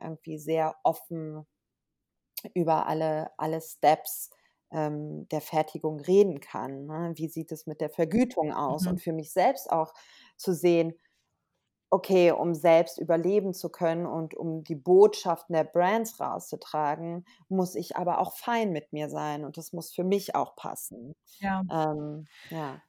irgendwie 0.00 0.38
sehr 0.38 0.76
offen 0.84 1.46
über 2.54 2.86
alle 2.86 3.30
alle 3.38 3.60
Steps, 3.60 4.30
ähm, 4.72 5.28
der 5.28 5.40
Fertigung 5.40 6.00
reden 6.00 6.40
kann, 6.40 6.86
ne? 6.86 7.12
Wie 7.16 7.28
sieht 7.28 7.50
es 7.52 7.66
mit 7.66 7.80
der 7.80 7.90
Vergütung 7.90 8.52
aus? 8.54 8.86
Mhm. 8.86 8.86
Und 8.86 9.00
für 9.00 9.12
mich 9.12 9.32
selbst 9.32 9.70
auch 9.72 9.92
zu 10.36 10.54
sehen: 10.54 10.94
Okay, 11.92 12.30
um 12.32 12.54
selbst 12.54 12.98
überleben 12.98 13.52
zu 13.54 13.70
können 13.70 14.06
und 14.06 14.34
um 14.34 14.64
die 14.64 14.76
Botschaften 14.76 15.54
der 15.54 15.64
Brands 15.64 16.20
rauszutragen, 16.20 17.24
muss 17.48 17.74
ich 17.76 17.96
aber 17.96 18.20
auch 18.20 18.36
fein 18.36 18.72
mit 18.72 18.92
mir 18.92 19.10
sein 19.10 19.44
und 19.44 19.56
das 19.56 19.72
muss 19.72 19.92
für 19.92 20.04
mich 20.04 20.34
auch 20.36 20.56
passen. 20.56 21.14
Ja. 21.40 21.64
Ähm, 21.70 22.28
ja. 22.50 22.82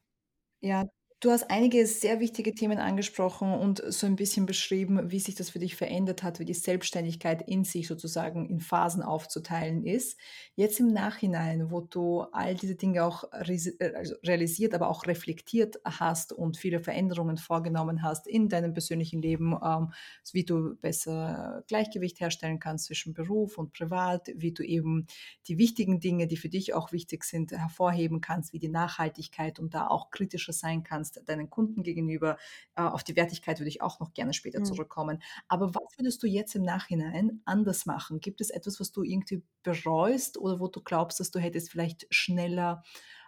Ja, 0.62 0.86
du 1.22 1.30
hast 1.30 1.52
einige 1.52 1.86
sehr 1.86 2.20
wichtige 2.20 2.56
Themen 2.56 2.80
angesprochen 2.80 3.54
und 3.54 3.82
so 3.94 4.08
ein 4.08 4.16
bisschen 4.16 4.48
beschrieben, 4.48 5.12
wie 5.12 5.20
sich 5.20 5.36
das 5.36 5.52
für 5.52 5.60
dich 5.60 5.76
verändert 5.76 6.24
hat, 6.24 6.40
wie 6.40 6.46
die 6.46 6.56
Selbstständigkeit 6.56 7.48
in 7.48 7.64
sich 7.64 7.88
sozusagen 7.88 8.50
in 8.50 8.60
Phasen 8.60 9.04
aufzuteilen 9.04 9.86
ist. 9.86 10.18
Jetzt 10.56 10.80
im 10.80 10.88
Nachhinein, 10.88 11.70
wo 11.70 11.82
du 11.82 12.22
all 12.22 12.56
diese 12.56 12.76
Dinge 12.76 13.06
auch 13.06 13.24
äh, 13.34 13.94
also 13.96 14.16
realisiert, 14.26 14.74
aber 14.74 14.90
auch 14.90 15.06
reflektiert 15.06 15.80
hast 15.86 16.34
und 16.34 16.58
viele 16.58 16.80
Veränderungen 16.80 17.38
vorgenommen 17.38 18.02
hast 18.02 18.26
in 18.26 18.50
deinem 18.50 18.74
persönlichen 18.74 19.22
Leben, 19.22 19.56
ähm, 19.64 19.92
wie 20.34 20.44
du 20.44 20.76
besser 20.82 21.64
Gleichgewicht 21.68 22.20
herstellen 22.20 22.60
kannst 22.60 22.86
zwischen 22.86 23.14
Beruf 23.14 23.60
und 23.60 23.74
Privat, 23.74 24.30
wie 24.36 24.54
du 24.54 24.64
eben 24.64 25.06
die 25.48 25.60
wichtigen 25.60 26.00
Dinge, 26.00 26.26
die 26.26 26.38
für 26.38 26.50
dich 26.50 26.74
auch 26.74 26.92
wichtig 26.92 27.26
sind, 27.26 27.52
hervorheben 27.52 28.22
kannst, 28.22 28.54
wie 28.54 28.60
die 28.60 28.70
Nachhaltigkeit 28.70 29.60
und 29.60 29.76
da 29.76 29.86
auch 29.86 30.10
kritischer 30.10 30.54
sein 30.54 30.82
kannst 30.82 31.11
deinen 31.26 31.50
Kunden 31.50 31.84
gegenüber. 31.84 32.38
Äh, 32.76 32.82
auf 32.84 33.04
die 33.04 33.16
Wertigkeit 33.16 33.60
würde 33.60 33.70
ich 33.70 33.82
auch 33.82 34.00
noch 34.00 34.14
gerne 34.14 34.34
später 34.34 34.64
Mhm. 34.64 34.82
zurückkommen. 34.82 35.22
Aber 35.48 35.74
was 35.76 35.98
würdest 35.98 36.22
du 36.24 36.28
jetzt 36.28 36.56
im 36.56 36.64
Nachhinein 36.64 37.42
anders 37.46 37.86
machen? 37.86 38.20
Gibt 38.20 38.42
es 38.42 38.50
etwas, 38.50 38.80
was 38.80 38.92
du 38.92 39.04
irgendwie 39.04 39.44
bereust 39.64 40.38
oder 40.38 40.60
wo 40.60 40.68
du 40.68 40.82
glaubst, 40.82 41.20
dass 41.20 41.32
du 41.32 41.40
hättest 41.40 41.72
vielleicht 41.72 42.08
schneller, 42.14 42.84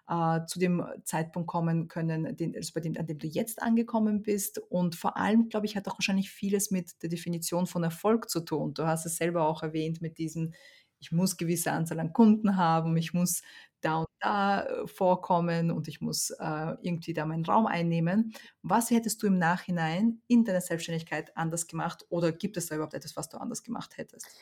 äh, 0.07 0.45
zu 0.47 0.59
dem 0.59 0.83
Zeitpunkt 1.03 1.47
kommen 1.47 1.87
können, 1.87 2.35
den 2.35 2.55
also 2.55 2.71
bei 2.73 2.81
dem 2.81 2.97
an 2.97 3.07
dem 3.07 3.19
du 3.19 3.27
jetzt 3.27 3.61
angekommen 3.61 4.21
bist? 4.23 4.59
Und 4.59 4.95
vor 4.95 5.17
allem, 5.17 5.49
glaube 5.49 5.65
ich, 5.65 5.75
hat 5.75 5.87
auch 5.87 5.97
wahrscheinlich 5.97 6.31
vieles 6.31 6.71
mit 6.71 7.01
der 7.03 7.09
Definition 7.09 7.67
von 7.67 7.83
Erfolg 7.83 8.29
zu 8.29 8.41
tun. 8.41 8.73
Du 8.73 8.85
hast 8.85 9.05
es 9.05 9.17
selber 9.17 9.47
auch 9.47 9.63
erwähnt 9.63 10.01
mit 10.01 10.17
diesem: 10.17 10.53
„Ich 10.99 11.11
muss 11.11 11.37
gewisse 11.37 11.71
Anzahl 11.71 11.99
an 11.99 12.13
Kunden 12.13 12.55
haben, 12.57 12.97
ich 12.97 13.13
muss 13.13 13.41
da 13.85 13.99
und 13.99 14.07
da, 14.19 14.65
äh, 14.65 14.87
vorkommen 14.87 15.71
und 15.71 15.87
ich 15.87 16.01
muss, 16.01 16.29
äh, 16.31 16.75
irgendwie 16.81 17.13
da 17.13 17.25
meinen 17.25 17.45
Raum 17.45 17.65
einnehmen.“ 17.67 18.33
Was 18.63 18.89
hättest 18.91 19.21
du 19.23 19.27
im 19.27 19.37
Nachhinein 19.37 20.21
in 20.27 20.43
deiner 20.45 20.61
Selbstständigkeit 20.61 21.35
anders 21.37 21.67
gemacht 21.67 22.05
oder 22.09 22.31
gibt 22.31 22.57
es 22.57 22.67
da 22.67 22.75
überhaupt 22.75 22.93
etwas, 22.95 23.15
was 23.17 23.29
du 23.29 23.37
anders 23.37 23.63
gemacht 23.63 23.97
hättest? 23.97 24.41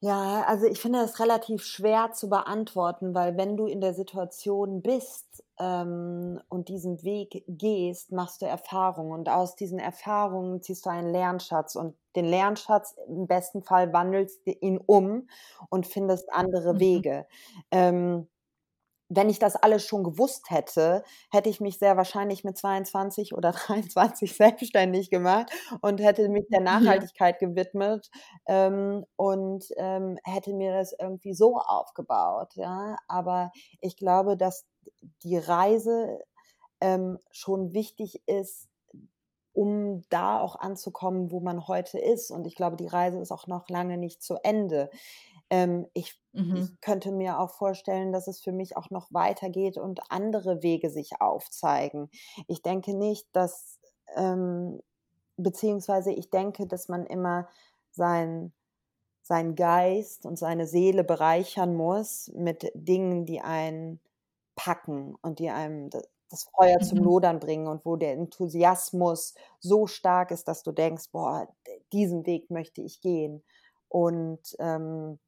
Ja, 0.00 0.44
also 0.46 0.66
ich 0.66 0.80
finde 0.80 1.00
das 1.00 1.18
relativ 1.18 1.64
schwer 1.64 2.12
zu 2.12 2.28
beantworten, 2.28 3.14
weil 3.16 3.36
wenn 3.36 3.56
du 3.56 3.66
in 3.66 3.80
der 3.80 3.94
Situation 3.94 4.80
bist, 4.80 5.42
ähm, 5.58 6.40
und 6.48 6.68
diesen 6.68 7.02
Weg 7.02 7.42
gehst, 7.48 8.12
machst 8.12 8.40
du 8.40 8.46
Erfahrungen 8.46 9.10
und 9.12 9.28
aus 9.28 9.56
diesen 9.56 9.80
Erfahrungen 9.80 10.62
ziehst 10.62 10.86
du 10.86 10.90
einen 10.90 11.10
Lernschatz 11.10 11.74
und 11.74 11.96
den 12.14 12.26
Lernschatz 12.26 12.94
im 13.08 13.26
besten 13.26 13.64
Fall 13.64 13.92
wandelst 13.92 14.46
du 14.46 14.52
ihn 14.52 14.78
um 14.78 15.28
und 15.68 15.84
findest 15.88 16.32
andere 16.32 16.78
Mhm. 16.78 16.78
Wege. 16.78 17.26
Ähm, 17.72 18.28
wenn 19.08 19.30
ich 19.30 19.38
das 19.38 19.56
alles 19.56 19.84
schon 19.86 20.04
gewusst 20.04 20.50
hätte, 20.50 21.02
hätte 21.30 21.48
ich 21.48 21.60
mich 21.60 21.78
sehr 21.78 21.96
wahrscheinlich 21.96 22.44
mit 22.44 22.58
22 22.58 23.34
oder 23.34 23.52
23 23.66 24.34
selbstständig 24.36 25.10
gemacht 25.10 25.50
und 25.80 26.00
hätte 26.00 26.28
mich 26.28 26.46
der. 26.50 26.60
Nachhaltigkeit 26.68 27.38
gewidmet, 27.38 28.10
ähm, 28.46 29.04
und, 29.16 29.64
ähm, 29.76 30.18
hätte 30.24 30.52
mir 30.54 30.72
das 30.72 30.94
irgendwie 30.98 31.34
so 31.34 31.56
aufgebaut, 31.58 32.54
ja? 32.56 32.96
Aber 33.08 33.52
ich 33.80 33.96
glaube, 33.96 34.36
dass 34.36 34.66
die 35.22 35.36
Reise, 35.38 36.20
ähm, 36.80 37.18
schon 37.30 37.72
wichtig 37.74 38.22
ist, 38.26 38.68
um 39.52 40.02
da 40.10 40.40
auch 40.40 40.56
anzukommen, 40.56 41.32
wo 41.32 41.40
man 41.40 41.66
heute 41.66 41.98
ist. 41.98 42.30
Und 42.30 42.46
ich 42.46 42.54
glaube, 42.54 42.76
die 42.76 42.86
Reise 42.86 43.18
ist 43.20 43.32
auch 43.32 43.46
noch 43.48 43.68
lange 43.68 43.98
nicht 43.98 44.22
zu 44.22 44.36
Ende. 44.44 44.90
Ähm, 45.50 45.86
ich 45.94 46.20
ich 46.54 46.64
Mhm. 46.64 46.78
könnte 46.80 47.12
mir 47.12 47.38
auch 47.40 47.50
vorstellen, 47.52 48.12
dass 48.12 48.26
es 48.28 48.40
für 48.40 48.52
mich 48.52 48.76
auch 48.76 48.90
noch 48.90 49.12
weitergeht 49.12 49.76
und 49.78 50.00
andere 50.10 50.62
Wege 50.62 50.90
sich 50.90 51.20
aufzeigen. 51.20 52.10
Ich 52.48 52.62
denke 52.62 52.94
nicht, 52.96 53.28
dass, 53.32 53.80
ähm 54.16 54.80
beziehungsweise 55.38 56.12
ich 56.12 56.30
denke, 56.30 56.66
dass 56.66 56.88
man 56.88 57.06
immer 57.06 57.48
sein 57.92 58.52
seinen 59.22 59.54
Geist 59.56 60.26
und 60.26 60.38
seine 60.38 60.66
Seele 60.66 61.04
bereichern 61.04 61.74
muss 61.76 62.28
mit 62.34 62.70
Dingen, 62.74 63.26
die 63.26 63.40
einen 63.42 64.00
packen 64.56 65.14
und 65.22 65.38
die 65.40 65.50
einem 65.50 65.90
das 66.30 66.44
Feuer 66.56 66.80
zum 66.82 66.98
Mhm. 66.98 67.04
Lodern 67.04 67.40
bringen 67.40 67.68
und 67.68 67.84
wo 67.86 67.96
der 67.96 68.12
Enthusiasmus 68.14 69.34
so 69.60 69.86
stark 69.86 70.30
ist, 70.32 70.48
dass 70.48 70.62
du 70.62 70.72
denkst: 70.72 71.06
„Boah, 71.12 71.48
diesen 71.92 72.26
Weg 72.26 72.50
möchte 72.50 72.82
ich 72.82 73.00
gehen.“ 73.02 73.44
Und, 73.88 74.56
ähm 74.60 75.18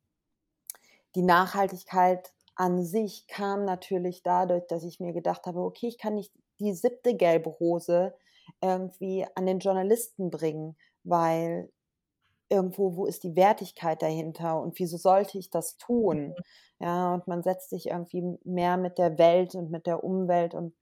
die 1.14 1.22
Nachhaltigkeit 1.22 2.32
an 2.56 2.84
sich 2.84 3.26
kam 3.28 3.64
natürlich 3.64 4.22
dadurch, 4.22 4.66
dass 4.68 4.84
ich 4.84 5.00
mir 5.00 5.12
gedacht 5.12 5.46
habe: 5.46 5.60
„Okay, 5.62 5.88
ich 5.88 5.98
kann 5.98 6.14
nicht 6.14 6.32
die 6.60 6.74
7. 6.74 7.16
gelbe 7.16 7.58
Hose 7.60 8.14
irgendwie 8.62 9.26
an 9.34 9.46
den 9.46 9.60
Journalisten 9.60 10.30
bringen, 10.30 10.76
weil 11.04 11.70
irgendwo 12.48 12.96
wo 12.96 13.06
ist 13.06 13.24
die 13.24 13.36
Wertigkeit 13.36 14.02
dahinter 14.02 14.60
und 14.60 14.78
wieso 14.78 14.96
sollte 14.98 15.38
ich 15.38 15.50
das 15.50 15.76
tun?“ 15.78 16.36
Mhm. 16.36 16.42
Ja, 16.80 17.14
und 17.14 17.26
man 17.28 17.42
setzt 17.42 17.70
sich 17.70 17.88
irgendwie 17.88 18.38
mehr 18.44 18.76
mit 18.78 18.98
der 18.98 19.18
Welt 19.18 19.54
und 19.54 19.70
mit 19.70 19.86
der 19.86 20.04
Umwelt 20.04 20.54
und, 20.54 20.74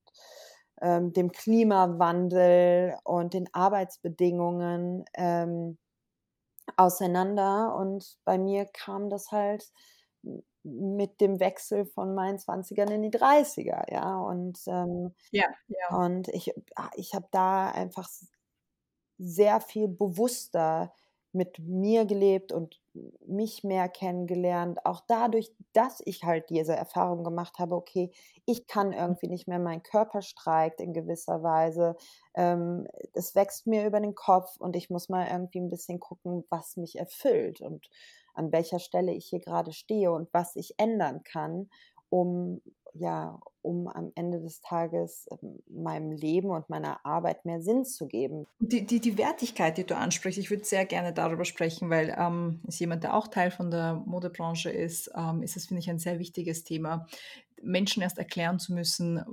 ähm, 0.82 1.12
dem 1.12 1.32
Klimawandel 1.32 2.96
und 3.04 3.34
den 3.34 3.48
Arbeitsbedingungen, 3.54 5.04
ähm, 5.14 5.78
auseinander. 6.76 7.74
Und 7.76 8.18
bei 8.24 8.38
mir 8.38 8.66
kam 8.66 9.10
das 9.10 9.32
halt 9.32 9.70
mit 10.64 11.20
dem 11.20 11.40
Wechsel 11.40 11.86
von 11.86 12.14
meinen 12.14 12.38
20ern 12.38 12.90
in 12.90 13.02
die 13.02 13.10
30er, 13.10 13.84
ja? 13.90 14.18
Und, 14.20 14.60
ähm 14.68 15.14
Ja, 15.32 15.44
ja. 15.68 15.88
und 15.90 16.28
ich 16.28 16.54
a 16.76 16.90
ich 16.96 17.14
habe 17.14 17.28
da 17.32 17.70
einfach 17.70 18.08
sehr 19.18 19.60
viel 19.60 19.88
bewusster 19.88 20.92
mit 21.32 21.58
mir 21.60 22.06
gelebt 22.06 22.52
und 22.52 22.80
mich 23.26 23.64
mehr 23.64 23.88
kennengelernt, 23.88 24.84
auch 24.86 25.02
dadurch, 25.08 25.52
dass 25.74 26.02
ich 26.06 26.24
halt 26.24 26.50
diese 26.50 26.74
Erfahrung 26.76 27.24
gemacht 27.24 27.58
habe: 27.60 27.76
„Okay, 27.76 28.12
ich 28.46 28.66
kann 28.68 28.92
irgendwie 28.92 29.28
nicht 29.28 29.48
mehr 29.48 29.58
mein 29.60 29.82
Körper 29.82 30.22
streikt 30.22 30.80
in 30.80 30.94
gewisser 30.94 31.42
Weise. 31.42 31.96
Ähm, 32.34 32.88
es 33.14 33.34
wächst 33.36 33.66
mir 33.68 33.86
über 33.86 34.00
den 34.00 34.14
Kopf 34.16 34.56
und 34.58 34.76
ich 34.76 34.90
muss 34.90 35.08
mal 35.10 35.28
irgendwie 35.28 35.58
'n 35.60 35.70
bisschen 35.70 36.00
gucken, 36.00 36.44
was 36.50 36.76
mich 36.78 36.98
erfüllt.“ 36.98 37.60
Und 37.62 37.88
an 38.38 38.52
welcher 38.52 38.78
Stelle 38.78 39.12
ich 39.12 39.26
hier 39.26 39.40
gerade 39.40 39.72
stehe 39.72 40.12
und 40.12 40.28
was 40.32 40.56
ich 40.56 40.74
ändern 40.78 41.22
kann, 41.24 41.68
um 42.10 42.62
ja, 42.94 43.38
um 43.62 43.88
am 43.88 44.12
Ende 44.14 44.40
des 44.40 44.60
Tages 44.60 45.26
ähm, 45.42 45.58
meinem 45.68 46.12
Leben 46.12 46.50
und 46.50 46.70
meiner 46.70 47.04
Arbeit 47.04 47.44
mehr 47.44 47.60
Sinn 47.60 47.84
zu 47.84 48.06
geben. 48.06 48.46
Die, 48.60 48.86
die, 48.86 49.00
die 49.00 49.18
Wertigkeit, 49.18 49.76
die 49.78 49.84
du 49.84 49.96
ansprichst, 49.96 50.38
ich 50.38 50.50
würde 50.50 50.64
sehr 50.64 50.86
gerne 50.86 51.12
darüber 51.12 51.44
sprechen, 51.44 51.90
weil 51.90 52.14
ähm, 52.18 52.60
als 52.66 52.78
jemand, 52.78 53.04
der 53.04 53.14
auch 53.14 53.28
Teil 53.28 53.50
von 53.50 53.70
der 53.70 53.94
Modebranche 53.94 54.70
ist, 54.70 55.10
ähm, 55.16 55.42
ist 55.42 55.56
es, 55.56 55.66
finde 55.66 55.80
ich, 55.80 55.90
ein 55.90 55.98
sehr 55.98 56.18
wichtiges 56.18 56.64
Thema. 56.64 57.06
Menschen 57.62 58.02
erst 58.02 58.18
erklären 58.18 58.58
zu 58.58 58.72
müssen, 58.72 59.24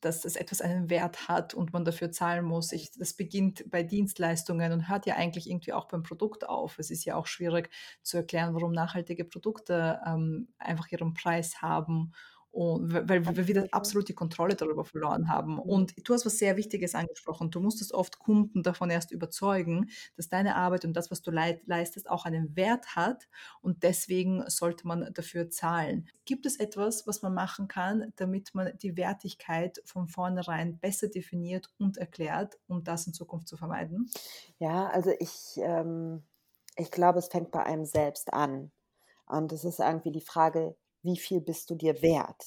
dass 0.00 0.24
es 0.24 0.36
etwas 0.36 0.60
einen 0.60 0.90
Wert 0.90 1.28
hat 1.28 1.54
und 1.54 1.72
man 1.72 1.84
dafür 1.84 2.12
zahlen 2.12 2.44
muss. 2.44 2.72
Ich, 2.72 2.92
das 2.92 3.14
beginnt 3.14 3.68
bei 3.70 3.82
Dienstleistungen 3.82 4.72
und 4.72 4.88
hört 4.88 5.06
ja 5.06 5.16
eigentlich 5.16 5.50
irgendwie 5.50 5.72
auch 5.72 5.86
beim 5.86 6.04
Produkt 6.04 6.48
auf. 6.48 6.78
Es 6.78 6.90
ist 6.90 7.04
ja 7.04 7.16
auch 7.16 7.26
schwierig 7.26 7.70
zu 8.02 8.16
erklären, 8.16 8.54
warum 8.54 8.72
nachhaltige 8.72 9.24
Produkte 9.24 10.00
ähm, 10.06 10.48
einfach 10.58 10.86
ihren 10.92 11.14
Preis 11.14 11.60
haben 11.62 12.12
und 12.52 12.92
weil, 12.92 13.24
weil 13.26 13.48
wir 13.48 13.68
absolut 13.72 14.08
die 14.10 14.14
Kontrolle 14.14 14.54
darüber 14.54 14.84
verloren 14.84 15.30
haben. 15.30 15.54
Mhm. 15.54 15.60
Und 15.60 16.06
du 16.06 16.12
hast 16.12 16.26
was 16.26 16.36
sehr 16.36 16.58
Wichtiges 16.58 16.94
angesprochen. 16.94 17.50
Du 17.50 17.60
musstest 17.60 17.94
oft 17.94 18.18
Kunden 18.18 18.62
davon 18.62 18.90
erst 18.90 19.10
überzeugen, 19.10 19.88
dass 20.16 20.28
deine 20.28 20.54
Arbeit 20.54 20.84
und 20.84 20.92
das, 20.92 21.10
was 21.10 21.22
du 21.22 21.30
leistest, 21.30 22.10
auch 22.10 22.26
einen 22.26 22.54
Wert 22.54 22.94
hat. 22.94 23.26
Und 23.62 23.82
deswegen 23.82 24.44
sollte 24.48 24.86
man 24.86 25.08
dafür 25.14 25.48
zahlen. 25.48 26.08
Gibt 26.26 26.44
es 26.44 26.56
etwas, 26.56 27.06
was 27.06 27.22
man 27.22 27.32
machen 27.32 27.68
kann, 27.68 28.12
damit 28.16 28.54
man 28.54 28.76
die 28.82 28.98
Wertigkeit 28.98 29.80
von 29.86 30.06
vornherein 30.06 30.78
besser 30.78 31.08
definiert 31.08 31.70
und 31.78 31.96
erklärt, 31.96 32.58
um 32.66 32.84
das 32.84 33.06
in 33.06 33.14
Zukunft 33.14 33.48
zu 33.48 33.56
vermeiden? 33.56 34.10
Ja, 34.58 34.88
also 34.88 35.10
ich, 35.18 35.56
ähm, 35.56 36.22
ich 36.76 36.90
glaube, 36.90 37.18
es 37.18 37.28
fängt 37.28 37.50
bei 37.50 37.64
einem 37.64 37.86
selbst 37.86 38.30
an. 38.34 38.70
Und 39.24 39.52
es 39.52 39.64
ist 39.64 39.80
irgendwie 39.80 40.12
die 40.12 40.20
Frage, 40.20 40.76
wie 41.02 41.16
viel 41.16 41.40
bist 41.40 41.70
du 41.70 41.74
dir 41.74 42.00
wert? 42.02 42.44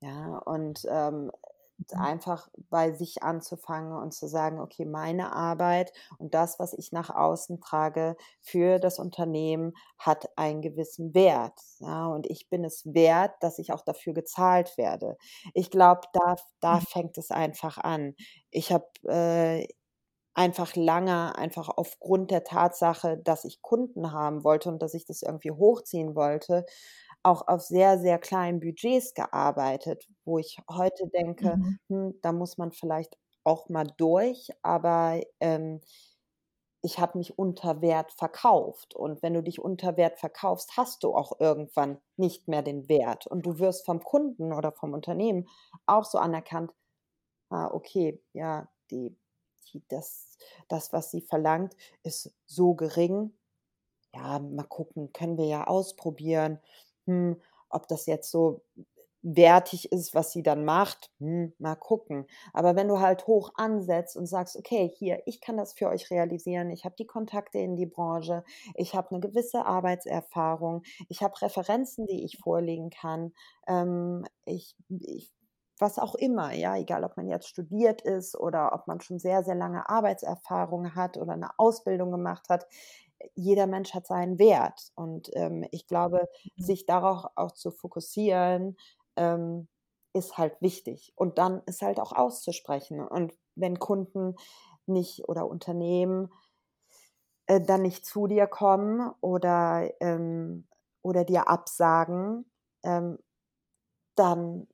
Ja, 0.00 0.38
und 0.38 0.84
ähm, 0.90 1.30
mhm. 1.90 2.00
einfach 2.00 2.48
bei 2.70 2.92
sich 2.92 3.22
anzufangen 3.22 3.92
und 3.92 4.12
zu 4.12 4.26
sagen, 4.26 4.60
okay, 4.60 4.84
meine 4.84 5.32
Arbeit 5.32 5.92
und 6.18 6.34
das, 6.34 6.58
was 6.58 6.72
ich 6.72 6.92
nach 6.92 7.10
außen 7.10 7.60
trage 7.60 8.16
für 8.40 8.78
das 8.78 8.98
Unternehmen, 8.98 9.72
hat 9.98 10.28
einen 10.36 10.62
gewissen 10.62 11.14
Wert. 11.14 11.58
Ja, 11.78 12.06
und 12.06 12.26
ich 12.26 12.48
bin 12.48 12.64
es 12.64 12.84
wert, 12.86 13.34
dass 13.40 13.58
ich 13.58 13.72
auch 13.72 13.82
dafür 13.82 14.12
gezahlt 14.12 14.76
werde. 14.76 15.16
Ich 15.54 15.70
glaube, 15.70 16.02
da, 16.12 16.36
da 16.60 16.76
mhm. 16.76 16.80
fängt 16.80 17.18
es 17.18 17.30
einfach 17.30 17.78
an. 17.78 18.14
Ich 18.50 18.72
habe 18.72 18.86
äh, 19.06 19.66
einfach 20.34 20.76
lange, 20.76 21.36
einfach 21.36 21.68
aufgrund 21.68 22.30
der 22.30 22.44
Tatsache, 22.44 23.18
dass 23.18 23.44
ich 23.44 23.60
Kunden 23.62 24.12
haben 24.12 24.44
wollte 24.44 24.70
und 24.70 24.80
dass 24.80 24.94
ich 24.94 25.04
das 25.04 25.22
irgendwie 25.22 25.50
hochziehen 25.50 26.14
wollte, 26.14 26.64
auch 27.22 27.46
auf 27.48 27.62
sehr, 27.62 27.98
sehr 27.98 28.18
kleinen 28.18 28.60
Budgets 28.60 29.14
gearbeitet, 29.14 30.08
wo 30.24 30.38
ich 30.38 30.58
heute 30.70 31.08
denke, 31.08 31.56
mhm. 31.56 31.78
hm, 31.88 32.20
da 32.22 32.32
muss 32.32 32.58
man 32.58 32.72
vielleicht 32.72 33.16
auch 33.44 33.68
mal 33.68 33.86
durch, 33.96 34.50
aber 34.62 35.20
ähm, 35.40 35.80
ich 36.82 36.98
habe 36.98 37.18
mich 37.18 37.38
unter 37.38 37.80
Wert 37.80 38.12
verkauft. 38.12 38.94
Und 38.94 39.22
wenn 39.22 39.34
du 39.34 39.42
dich 39.42 39.60
unter 39.60 39.96
Wert 39.96 40.18
verkaufst, 40.18 40.76
hast 40.76 41.04
du 41.04 41.14
auch 41.14 41.38
irgendwann 41.38 41.98
nicht 42.16 42.48
mehr 42.48 42.62
den 42.62 42.88
Wert. 42.88 43.26
Und 43.26 43.46
du 43.46 43.60
wirst 43.60 43.86
vom 43.86 44.00
Kunden 44.02 44.52
oder 44.52 44.72
vom 44.72 44.92
Unternehmen 44.92 45.48
auch 45.86 46.04
so 46.04 46.18
anerkannt, 46.18 46.72
ah, 47.50 47.68
okay, 47.72 48.20
ja, 48.32 48.68
die, 48.90 49.16
die, 49.72 49.82
das, 49.88 50.38
das, 50.68 50.92
was 50.92 51.12
sie 51.12 51.20
verlangt, 51.20 51.76
ist 52.02 52.34
so 52.46 52.74
gering. 52.74 53.32
Ja, 54.12 54.40
mal 54.40 54.64
gucken, 54.64 55.12
können 55.12 55.38
wir 55.38 55.46
ja 55.46 55.66
ausprobieren 55.66 56.58
hm, 57.06 57.40
ob 57.70 57.88
das 57.88 58.06
jetzt 58.06 58.30
so 58.30 58.62
wertig 59.24 59.92
ist, 59.92 60.14
was 60.14 60.32
sie 60.32 60.42
dann 60.42 60.64
macht, 60.64 61.12
hm, 61.18 61.52
mal 61.58 61.76
gucken. 61.76 62.26
Aber 62.52 62.74
wenn 62.74 62.88
du 62.88 62.98
halt 63.00 63.26
hoch 63.28 63.52
ansetzt 63.54 64.16
und 64.16 64.26
sagst, 64.26 64.56
okay, 64.56 64.90
hier, 64.98 65.22
ich 65.26 65.40
kann 65.40 65.56
das 65.56 65.74
für 65.74 65.88
euch 65.88 66.10
realisieren, 66.10 66.70
ich 66.70 66.84
habe 66.84 66.96
die 66.98 67.06
Kontakte 67.06 67.58
in 67.58 67.76
die 67.76 67.86
Branche, 67.86 68.42
ich 68.74 68.94
habe 68.96 69.10
eine 69.12 69.20
gewisse 69.20 69.64
Arbeitserfahrung, 69.64 70.82
ich 71.08 71.22
habe 71.22 71.40
Referenzen, 71.40 72.06
die 72.06 72.24
ich 72.24 72.38
vorlegen 72.38 72.90
kann, 72.90 73.32
ähm, 73.68 74.24
ich, 74.44 74.74
ich 74.88 75.32
was 75.78 75.98
auch 75.98 76.14
immer, 76.14 76.52
ja, 76.52 76.76
egal 76.76 77.02
ob 77.04 77.16
man 77.16 77.26
jetzt 77.28 77.48
studiert 77.48 78.02
ist 78.02 78.36
oder 78.38 78.72
ob 78.72 78.86
man 78.86 79.00
schon 79.00 79.18
sehr, 79.18 79.42
sehr 79.42 79.56
lange 79.56 79.88
Arbeitserfahrung 79.88 80.94
hat 80.94 81.16
oder 81.16 81.32
eine 81.32 81.50
Ausbildung 81.58 82.12
gemacht 82.12 82.48
hat 82.48 82.66
jeder 83.34 83.66
Mensch 83.66 83.94
hat 83.94 84.06
seinen 84.06 84.38
Wert. 84.38 84.90
Und 84.94 85.30
ähm, 85.34 85.66
ich 85.70 85.86
glaube, 85.86 86.28
mhm. 86.56 86.62
sich 86.62 86.86
darauf 86.86 87.26
auch 87.36 87.52
zu 87.52 87.70
fokussieren, 87.70 88.76
ähm, 89.16 89.68
ist 90.12 90.38
halt 90.38 90.60
wichtig. 90.60 91.12
Und 91.16 91.38
dann 91.38 91.62
ist 91.66 91.82
halt 91.82 92.00
auch 92.00 92.12
auszusprechen. 92.12 93.00
Und 93.00 93.34
wenn 93.54 93.78
Kunden 93.78 94.36
nicht 94.86 95.28
oder 95.28 95.46
Unternehmen 95.46 96.30
äh, 97.46 97.60
dann 97.60 97.82
nicht 97.82 98.06
zu 98.06 98.26
dir 98.26 98.46
kommen 98.46 99.10
oder, 99.20 99.90
ähm, 100.00 100.66
oder 101.02 101.24
dir 101.24 101.48
absagen, 101.48 102.50
ähm, 102.82 103.18
dann 104.14 104.68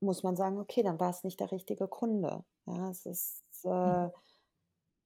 muss 0.00 0.22
man 0.22 0.36
sagen, 0.36 0.58
okay, 0.58 0.82
dann 0.82 1.00
war 1.00 1.10
es 1.10 1.24
nicht 1.24 1.40
der 1.40 1.50
richtige 1.50 1.88
Kunde. 1.88 2.44
Ja, 2.66 2.90
es 2.90 3.06
ist, 3.06 3.44
äh, 3.64 3.68
mhm. 4.06 4.12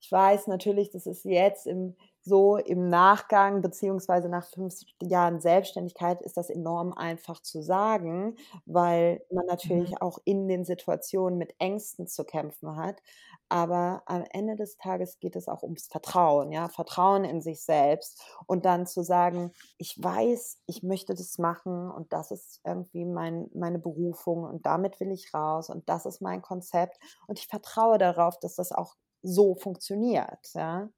Ich 0.01 0.11
weiß 0.11 0.47
natürlich, 0.47 0.91
das 0.91 1.07
ist 1.07 1.25
jetzt 1.25 1.67
im 1.67 1.97
so 2.29 2.57
im 2.57 2.89
Nachgang, 2.89 3.63
beziehungsweise 3.63 4.29
nach 4.29 4.47
fünf 4.47 4.75
Jahren 5.03 5.41
Selbstständigkeit, 5.41 6.23
ist 6.23 6.37
das 6.37 6.51
enorm 6.51 6.93
einfach 6.93 7.41
zu 7.41 7.63
sagen, 7.63 8.37
weil 8.67 9.23
man 9.33 9.47
natürlich 9.47 9.93
mhm. 9.93 9.97
auch 9.99 10.19
in 10.25 10.47
den 10.47 10.65
Situationen 10.65 11.39
mit 11.39 11.55
Ängsten 11.59 12.07
zu 12.07 12.25
kämpfen 12.25 12.77
hat. 12.77 13.03
Aber 13.49 14.03
am 14.05 14.25
Ende 14.31 14.57
des 14.57 14.77
Tages 14.77 15.21
geht 15.21 15.35
es 15.35 15.49
auch 15.49 15.63
ums 15.63 15.87
Vertrauen, 15.87 16.53
ja, 16.53 16.69
Vertrauen 16.69 17.25
in 17.25 17.41
sich 17.41 17.63
selbst 17.63 18.23
und 18.47 18.67
dann 18.67 18.87
zu 18.87 19.03
sagen, 19.03 19.53
ich 19.79 19.97
weiß, 20.03 20.59
ich 20.67 20.83
möchte 20.83 21.15
das 21.15 21.39
machen 21.39 21.91
und 21.91 22.13
das 22.13 22.31
ist 22.31 22.61
irgendwie 22.65 23.07
mein, 23.07 23.49
meine 23.55 23.79
Berufung 23.79 24.45
und 24.45 24.67
damit 24.67 25.01
will 25.01 25.11
ich 25.13 25.33
raus 25.33 25.71
und 25.71 25.89
das 25.89 26.05
ist 26.05 26.21
mein 26.21 26.43
Konzept 26.43 26.99
und 27.27 27.39
ich 27.39 27.47
vertraue 27.47 27.97
darauf, 27.97 28.39
dass 28.39 28.57
das 28.57 28.71
auch 28.71 28.97
so 29.23 29.55
funktioniert, 29.55 30.49
ja. 30.55 30.91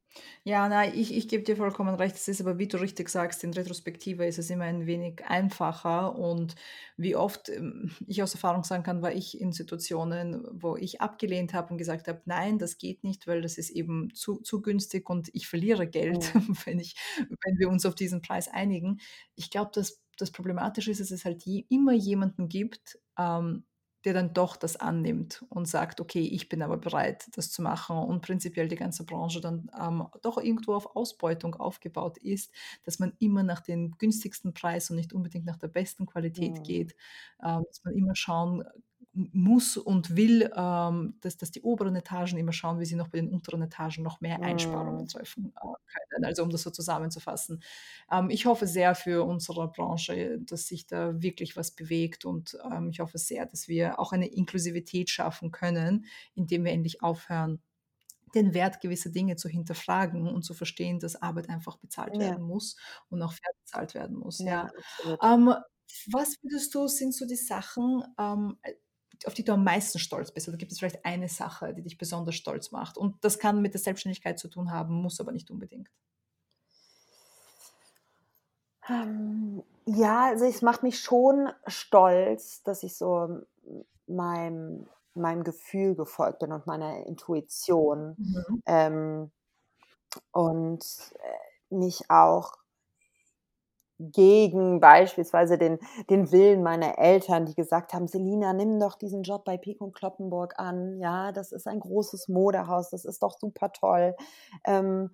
Ja, 0.45 0.69
nein, 0.69 0.93
ich, 0.95 1.15
ich 1.15 1.29
gebe 1.29 1.45
dir 1.45 1.57
vollkommen 1.57 1.95
recht. 1.95 2.17
Es 2.17 2.27
ist 2.29 2.41
aber, 2.41 2.59
wie 2.59 2.67
du 2.67 2.79
richtig 2.81 3.09
sagst, 3.09 3.45
in 3.45 3.53
Retrospektive 3.53 4.27
ist 4.27 4.39
es 4.39 4.51
immer 4.51 4.65
ein 4.65 4.87
wenig 4.87 5.25
einfacher. 5.27 6.17
Und 6.19 6.57
wie 6.97 7.15
oft 7.15 7.49
ähm, 7.49 7.93
ich 8.07 8.23
aus 8.23 8.35
Erfahrung 8.35 8.65
sagen 8.65 8.83
kann, 8.83 9.03
war 9.03 9.13
ich 9.13 9.41
in 9.41 9.53
Situationen, 9.53 10.45
wo 10.51 10.77
ich 10.77 11.01
abgelehnt 11.01 11.55
habe 11.55 11.73
und 11.73 11.79
gesagt 11.79 12.09
habe, 12.09 12.23
nein, 12.25 12.59
das 12.59 12.79
geht 12.79 13.05
nicht, 13.05 13.27
weil 13.27 13.43
das 13.43 13.57
ist 13.59 13.71
eben 13.71 14.13
zu, 14.15 14.39
zu 14.41 14.63
günstig 14.63 15.09
und 15.09 15.29
ich 15.33 15.47
verliere 15.47 15.87
Geld, 15.87 16.35
mhm. 16.35 16.57
wenn, 16.65 16.81
ich, 16.81 16.97
wenn 17.19 17.59
wir 17.59 17.69
uns 17.69 17.87
auf 17.87 17.95
diesen 17.95 18.23
Preis 18.23 18.49
einigen. 18.49 19.01
Ich 19.37 19.51
glaube, 19.51 19.71
dass 19.75 20.01
das 20.19 20.33
Problematische 20.33 20.91
ist, 20.91 21.01
dass 21.01 21.11
es 21.13 21.25
halt 21.25 21.45
je, 21.45 21.65
immer 21.69 21.93
jemanden 21.93 22.49
gibt, 22.49 22.99
ähm, 23.19 23.65
der 24.05 24.15
dann 24.15 24.33
doch 24.33 24.57
das 24.57 24.77
annimmt 24.77 25.45
und 25.51 25.69
sagt, 25.69 26.01
okay, 26.01 26.23
ich 26.23 26.49
bin 26.49 26.63
aber 26.63 26.79
bereit, 26.79 27.29
das 27.35 27.51
zu 27.51 27.63
machen 27.63 27.99
und 27.99 28.23
prinzipiell 28.23 28.69
die 28.69 28.77
ganze 28.77 29.05
Branche 29.05 29.41
dann 29.41 29.71
ähm, 29.79 30.07
doch 30.23 30.39
irgendwo 30.39 30.75
auf 30.75 30.97
Ausbeutung 30.97 31.55
aufgebaut 31.55 32.19
ist, 32.19 32.53
dass 32.85 32.99
man 32.99 33.13
immer 33.19 33.43
nach 33.43 33.61
dem 33.61 33.97
günstigsten 33.99 34.55
Preis 34.55 34.91
und 34.91 34.97
nicht 34.97 35.13
unbedingt 35.13 35.45
nach 35.45 35.59
der 35.59 35.69
besten 35.69 36.07
Qualität 36.07 36.59
mhm. 36.59 36.63
geht, 36.63 36.97
ähm, 37.45 37.65
dass 37.67 37.85
man 37.85 37.95
immer 37.95 38.15
schauen 38.15 38.65
muss 39.13 39.77
und 39.77 40.17
will, 40.17 40.51
ähm, 40.55 41.15
dass, 41.21 41.37
dass 41.37 41.51
die 41.51 41.63
oberen 41.63 41.97
Etagen 41.97 42.39
immer 42.39 42.53
schauen, 42.53 42.79
wie 42.79 42.85
sie 42.85 42.95
noch 42.95 43.09
bei 43.09 43.19
den 43.19 43.29
unteren 43.29 43.63
Etagen 43.63 44.05
noch 44.05 44.21
mehr 44.21 44.41
Einsparungen 44.41 45.03
mhm. 45.03 45.09
treffen 45.09 45.53
äh, 45.57 45.95
können. 46.11 46.25
Also 46.25 46.45
um 46.45 46.51
das 46.51 46.63
so 46.63 46.71
zusammenzufassen. 46.71 47.63
Ähm, 48.11 48.31
ich 48.31 48.47
hoffe 48.47 48.69
sehr 48.69 48.95
für 48.95 49.27
unsere 49.27 49.69
Branche, 49.69 50.39
dass 50.41 50.69
sich 50.69 50.87
da 50.87 51.21
wirklich 51.21 51.57
was 51.57 51.73
bewegt 51.73 52.25
und 52.25 52.57
ähm, 52.71 52.91
ich 52.91 53.01
hoffe 53.01 53.19
sehr, 53.19 53.47
dass 53.47 53.67
wir 53.67 53.99
auch 53.99 54.13
eine 54.13 54.29
Inklusivität 54.29 55.11
schaffen 55.11 55.51
können, 55.51 56.07
indem 56.35 56.65
wir 56.65 56.73
endlich 56.73 57.03
aufhören, 57.03 57.61
den 58.35 58.55
Wert 58.55 58.81
gewisser 58.81 59.11
Dinge 59.11 59.35
zu 59.35 59.49
hinterfragen 59.49 60.29
und 60.29 60.45
zu 60.45 60.55
verstehen, 60.55 61.01
dass 61.01 61.21
Arbeit 61.21 61.49
einfach 61.49 61.79
bezahlt 61.79 62.15
ja. 62.15 62.21
werden 62.21 62.45
muss 62.45 62.77
und 63.09 63.21
auch 63.23 63.33
fair 63.33 63.51
bezahlt 63.65 63.95
werden 63.95 64.17
muss. 64.17 64.39
Ja, 64.39 64.71
ja. 65.05 65.35
Ähm, 65.35 65.53
was 66.13 66.37
würdest 66.43 66.73
du, 66.77 66.87
sind 66.87 67.13
so 67.13 67.27
die 67.27 67.35
Sachen, 67.35 68.05
ähm, 68.17 68.57
auf 69.27 69.35
die 69.35 69.45
du 69.45 69.53
am 69.53 69.65
meisten 69.65 69.99
stolz 69.99 70.31
bist? 70.31 70.49
Oder 70.49 70.57
gibt 70.57 70.73
es 70.73 70.79
vielleicht 70.79 71.05
eine 71.05 71.29
Sache, 71.29 71.75
die 71.75 71.83
dich 71.83 71.99
besonders 71.99 72.35
stolz 72.35 72.71
macht? 72.71 72.97
Und 72.97 73.23
das 73.25 73.39
kann 73.39 73.63
mit 73.63 73.75
der 73.75 73.81
Selbstständigkeit 73.81 74.39
zu 74.39 74.49
tun 74.49 74.73
haben, 74.73 74.95
muss 74.95 75.21
aber 75.21 75.33
nicht 75.33 75.51
unbedingt. 75.51 75.91
Ähm, 78.89 79.63
ja, 79.87 80.29
also 80.29 80.45
es 80.45 80.63
macht 80.63 80.83
mich 80.83 81.01
schon 81.01 81.51
stolz, 81.67 82.63
dass 82.63 82.83
ich 82.83 82.97
so 82.97 83.41
meinem, 84.07 84.89
meinem 85.15 85.45
Gefühl 85.45 85.95
gefolgt 85.95 86.41
bin 86.41 86.53
und 86.53 86.67
meiner 86.67 87.07
Intuition. 87.07 88.15
Mhm. 88.19 88.63
Ähm, 88.67 89.31
und 90.33 90.85
äh, 91.19 91.75
mich 91.75 92.11
auch 92.11 92.60
gegen 94.01 94.81
beispielsweise 94.81 95.59
den, 95.59 95.79
den 96.09 96.33
Willen 96.33 96.63
meiner 96.63 96.99
Eltern, 96.99 97.45
die 97.45 97.55
gesagt 97.55 97.93
haben, 97.93 98.09
Selina, 98.09 98.53
nimm 98.53 98.81
doch 98.81 98.97
diesen 98.97 99.23
Job 99.23 99.45
bei 99.45 99.59
Pik 99.59 99.81
und 99.81 99.95
Kloppenburg 99.95 100.59
an. 100.59 100.99
Ja, 100.99 101.33
das 101.33 101.53
ist 101.53 101.67
ein 101.67 101.81
großes 101.81 102.29
Modehaus, 102.29 102.91
das 102.91 103.05
ist 103.05 103.23
doch 103.23 103.39
super 103.39 103.73
toll. 103.73 104.17
Ähm, 104.65 105.11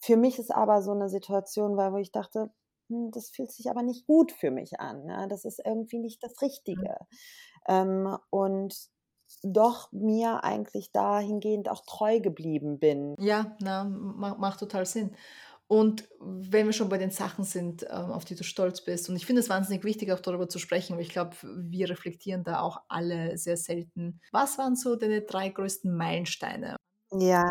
für 0.00 0.16
mich 0.16 0.38
ist 0.38 0.54
aber 0.54 0.82
so 0.82 0.92
eine 0.92 1.08
Situation, 1.08 1.76
weil 1.76 1.92
wo 1.92 1.96
ich 1.96 2.12
dachte, 2.12 2.50
hm, 2.88 3.10
das 3.10 3.30
fühlt 3.30 3.50
sich 3.50 3.68
aber 3.70 3.82
nicht 3.82 4.06
gut 4.06 4.30
für 4.30 4.52
mich 4.52 4.78
an. 4.78 5.04
Ja? 5.06 5.26
Das 5.26 5.44
ist 5.44 5.60
irgendwie 5.64 5.98
nicht 5.98 6.22
das 6.22 6.40
Richtige. 6.40 6.96
Ähm, 7.66 8.16
und 8.30 8.74
doch 9.42 9.92
mir 9.92 10.42
eigentlich 10.42 10.90
dahingehend 10.92 11.68
auch 11.68 11.82
treu 11.84 12.20
geblieben 12.20 12.78
bin. 12.78 13.14
Ja, 13.18 13.56
na, 13.60 13.84
macht, 13.84 14.38
macht 14.38 14.60
total 14.60 14.86
Sinn. 14.86 15.14
Und 15.68 16.08
wenn 16.18 16.66
wir 16.66 16.72
schon 16.72 16.88
bei 16.88 16.96
den 16.96 17.10
Sachen 17.10 17.44
sind, 17.44 17.84
ähm, 17.90 18.10
auf 18.10 18.24
die 18.24 18.34
du 18.34 18.42
stolz 18.42 18.80
bist, 18.82 19.08
und 19.10 19.16
ich 19.16 19.26
finde 19.26 19.40
es 19.40 19.50
wahnsinnig 19.50 19.84
wichtig, 19.84 20.10
auch 20.12 20.20
darüber 20.20 20.48
zu 20.48 20.58
sprechen, 20.58 20.96
weil 20.96 21.02
ich 21.02 21.10
glaube, 21.10 21.36
wir 21.42 21.90
reflektieren 21.90 22.42
da 22.42 22.60
auch 22.60 22.80
alle 22.88 23.36
sehr 23.36 23.58
selten. 23.58 24.20
Was 24.32 24.56
waren 24.58 24.76
so 24.76 24.96
deine 24.96 25.20
drei 25.22 25.50
größten 25.50 25.94
Meilensteine? 25.94 26.76
Ja, 27.12 27.50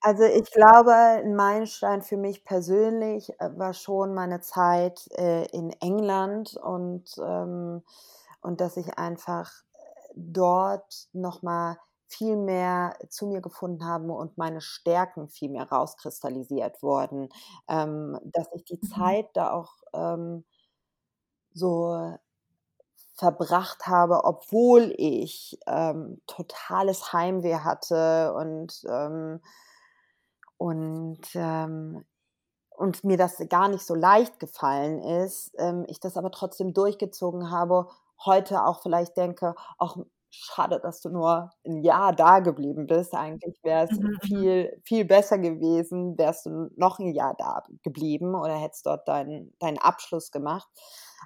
also 0.00 0.24
ich 0.24 0.50
glaube, 0.52 0.94
ein 0.94 1.34
Meilenstein 1.34 2.02
für 2.02 2.16
mich 2.16 2.44
persönlich 2.44 3.30
äh, 3.40 3.50
war 3.56 3.74
schon 3.74 4.14
meine 4.14 4.40
Zeit 4.40 5.06
äh, 5.18 5.46
in 5.48 5.70
England 5.80 6.56
und, 6.56 7.10
ähm, 7.18 7.82
und 8.40 8.60
dass 8.60 8.76
ich 8.76 8.98
einfach 8.98 9.52
dort 10.14 11.08
nochmal 11.12 11.76
viel 12.08 12.36
mehr 12.36 12.96
zu 13.08 13.26
mir 13.26 13.40
gefunden 13.40 13.84
haben 13.84 14.10
und 14.10 14.38
meine 14.38 14.60
Stärken 14.60 15.28
viel 15.28 15.50
mehr 15.50 15.68
rauskristallisiert 15.70 16.82
wurden. 16.82 17.28
Ähm, 17.68 18.18
dass 18.24 18.48
ich 18.54 18.64
die 18.64 18.78
mhm. 18.80 18.86
Zeit 18.88 19.28
da 19.34 19.52
auch 19.52 19.72
ähm, 19.94 20.44
so 21.54 22.16
verbracht 23.14 23.86
habe, 23.86 24.24
obwohl 24.24 24.94
ich 24.98 25.58
ähm, 25.66 26.20
totales 26.26 27.12
Heimweh 27.12 27.56
hatte 27.56 28.34
und, 28.34 28.84
ähm, 28.88 29.40
und, 30.58 31.20
ähm, 31.34 32.04
und 32.70 33.04
mir 33.04 33.16
das 33.16 33.38
gar 33.48 33.68
nicht 33.68 33.86
so 33.86 33.94
leicht 33.94 34.38
gefallen 34.38 35.00
ist, 35.00 35.52
ähm, 35.58 35.84
ich 35.88 35.98
das 36.00 36.16
aber 36.18 36.30
trotzdem 36.30 36.74
durchgezogen 36.74 37.50
habe, 37.50 37.88
heute 38.24 38.64
auch 38.64 38.82
vielleicht 38.82 39.16
denke, 39.16 39.54
auch 39.78 39.96
schade, 40.30 40.80
dass 40.80 41.00
du 41.00 41.08
nur 41.10 41.50
ein 41.64 41.82
Jahr 41.82 42.14
da 42.14 42.40
geblieben 42.40 42.86
bist. 42.86 43.14
Eigentlich 43.14 43.58
wäre 43.62 43.84
es 43.84 43.98
mhm, 43.98 44.08
mhm. 44.08 44.18
viel, 44.22 44.82
viel 44.84 45.04
besser 45.04 45.38
gewesen, 45.38 46.18
wärst 46.18 46.46
du 46.46 46.70
noch 46.76 46.98
ein 46.98 47.12
Jahr 47.14 47.34
da 47.38 47.62
geblieben 47.82 48.34
oder 48.34 48.54
hättest 48.56 48.86
dort 48.86 49.08
deinen, 49.08 49.54
deinen 49.58 49.78
Abschluss 49.78 50.30
gemacht. 50.30 50.68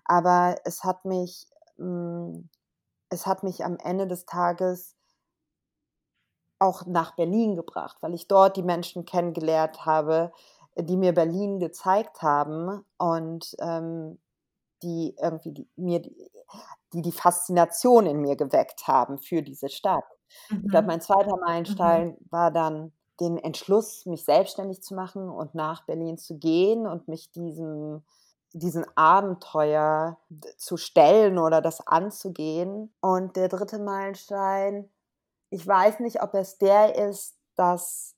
Aber 0.04 0.56
es 0.64 0.84
hat 0.84 1.04
mich, 1.04 1.48
hm, 1.76 2.48
es 3.10 3.26
hat 3.26 3.42
mich 3.42 3.64
am 3.64 3.76
Ende 3.78 4.06
des 4.06 4.26
Tages 4.26 4.96
auch 6.58 6.86
nach 6.86 7.16
Berlin 7.16 7.56
gebracht, 7.56 7.96
weil 8.02 8.14
ich 8.14 8.28
dort 8.28 8.56
die 8.56 8.62
Menschen 8.62 9.06
kennengelernt 9.06 9.86
habe, 9.86 10.30
die 10.78 10.96
mir 10.96 11.14
Berlin 11.14 11.58
gezeigt 11.58 12.22
haben 12.22 12.84
und 12.98 13.56
ähm, 13.60 14.18
die 14.82 15.16
irgendwie 15.20 15.52
die, 15.52 15.68
mir 15.76 16.00
die 16.00 16.30
die 16.92 17.12
Faszination 17.12 18.06
in 18.06 18.20
mir 18.20 18.36
geweckt 18.36 18.86
haben 18.86 19.18
für 19.18 19.42
diese 19.42 19.68
Stadt. 19.68 20.04
Mhm. 20.50 20.62
Ich 20.64 20.70
glaube, 20.70 20.86
mein 20.86 21.00
zweiter 21.00 21.36
Meilenstein 21.36 22.08
mhm. 22.08 22.26
war 22.30 22.50
dann 22.50 22.92
den 23.20 23.36
Entschluss, 23.36 24.06
mich 24.06 24.24
selbstständig 24.24 24.82
zu 24.82 24.94
machen 24.94 25.28
und 25.28 25.54
nach 25.54 25.84
Berlin 25.84 26.18
zu 26.18 26.38
gehen 26.38 26.86
und 26.86 27.08
mich 27.08 27.30
diesem 27.32 28.02
diesen 28.52 28.84
Abenteuer 28.96 30.18
zu 30.56 30.76
stellen 30.76 31.38
oder 31.38 31.60
das 31.60 31.86
anzugehen. 31.86 32.92
Und 33.00 33.36
der 33.36 33.48
dritte 33.48 33.78
Meilenstein, 33.78 34.90
ich 35.50 35.66
weiß 35.66 36.00
nicht, 36.00 36.22
ob 36.22 36.34
es 36.34 36.58
der 36.58 36.96
ist, 36.96 37.36
dass 37.54 38.16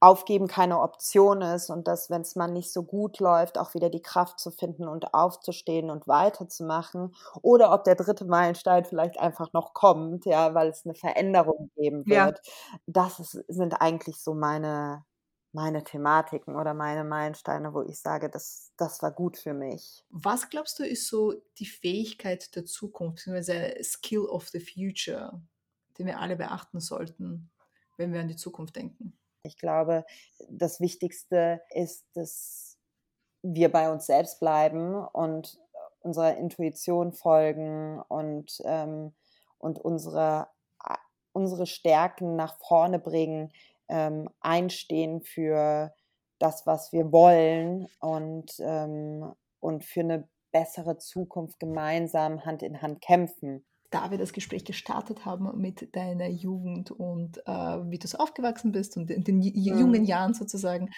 Aufgeben 0.00 0.48
keine 0.48 0.80
Option 0.80 1.40
ist 1.40 1.70
und 1.70 1.88
dass, 1.88 2.10
wenn 2.10 2.20
es 2.20 2.36
mal 2.36 2.48
nicht 2.48 2.72
so 2.72 2.82
gut 2.82 3.20
läuft, 3.20 3.56
auch 3.56 3.72
wieder 3.74 3.88
die 3.88 4.02
Kraft 4.02 4.38
zu 4.38 4.50
finden 4.50 4.86
und 4.86 5.14
aufzustehen 5.14 5.90
und 5.90 6.06
weiterzumachen. 6.06 7.14
Oder 7.40 7.72
ob 7.72 7.84
der 7.84 7.94
dritte 7.94 8.26
Meilenstein 8.26 8.84
vielleicht 8.84 9.18
einfach 9.18 9.52
noch 9.54 9.72
kommt, 9.72 10.26
ja, 10.26 10.54
weil 10.54 10.68
es 10.68 10.84
eine 10.84 10.94
Veränderung 10.94 11.70
geben 11.76 12.06
wird. 12.06 12.40
Ja. 12.44 12.78
Das 12.86 13.18
ist, 13.18 13.44
sind 13.48 13.80
eigentlich 13.80 14.16
so 14.18 14.34
meine, 14.34 15.04
meine 15.52 15.84
Thematiken 15.84 16.56
oder 16.56 16.74
meine 16.74 17.04
Meilensteine, 17.04 17.72
wo 17.72 17.82
ich 17.82 18.00
sage, 18.00 18.28
das, 18.28 18.72
das 18.76 19.00
war 19.02 19.12
gut 19.12 19.38
für 19.38 19.54
mich. 19.54 20.04
Was 20.10 20.50
glaubst 20.50 20.78
du, 20.80 20.84
ist 20.84 21.08
so 21.08 21.32
die 21.58 21.66
Fähigkeit 21.66 22.54
der 22.56 22.64
Zukunft, 22.64 23.24
beziehungsweise 23.24 23.74
Skill 23.82 24.26
of 24.26 24.48
the 24.48 24.60
Future, 24.60 25.40
den 25.96 26.06
wir 26.06 26.20
alle 26.20 26.36
beachten 26.36 26.80
sollten, 26.80 27.50
wenn 27.96 28.12
wir 28.12 28.20
an 28.20 28.28
die 28.28 28.36
Zukunft 28.36 28.76
denken? 28.76 29.16
Ich 29.44 29.58
glaube, 29.58 30.04
das 30.48 30.80
Wichtigste 30.80 31.60
ist, 31.70 32.04
dass 32.14 32.78
wir 33.42 33.70
bei 33.70 33.92
uns 33.92 34.06
selbst 34.06 34.40
bleiben 34.40 34.94
und 34.94 35.60
unserer 36.00 36.36
Intuition 36.36 37.12
folgen 37.12 38.00
und, 38.08 38.60
ähm, 38.64 39.12
und 39.58 39.78
unsere, 39.78 40.48
unsere 41.32 41.66
Stärken 41.66 42.36
nach 42.36 42.58
vorne 42.58 42.98
bringen, 42.98 43.52
ähm, 43.88 44.30
einstehen 44.40 45.20
für 45.20 45.94
das, 46.38 46.66
was 46.66 46.92
wir 46.92 47.12
wollen 47.12 47.86
und, 48.00 48.54
ähm, 48.60 49.34
und 49.60 49.84
für 49.84 50.00
eine 50.00 50.28
bessere 50.52 50.96
Zukunft 50.98 51.60
gemeinsam 51.60 52.44
Hand 52.46 52.62
in 52.62 52.80
Hand 52.80 53.02
kämpfen 53.02 53.64
da 53.94 54.10
wir 54.10 54.18
das 54.18 54.32
Gespräch 54.32 54.64
gestartet 54.64 55.24
haben 55.24 55.56
mit 55.60 55.94
deiner 55.94 56.26
Jugend 56.28 56.90
und 56.90 57.38
äh, 57.46 57.52
wie 57.52 57.98
du 57.98 58.08
so 58.08 58.18
aufgewachsen 58.18 58.72
bist 58.72 58.96
und 58.96 59.08
in 59.08 59.22
den 59.22 59.36
mhm. 59.36 59.52
jungen 59.54 60.04
Jahren 60.04 60.34
sozusagen, 60.34 60.90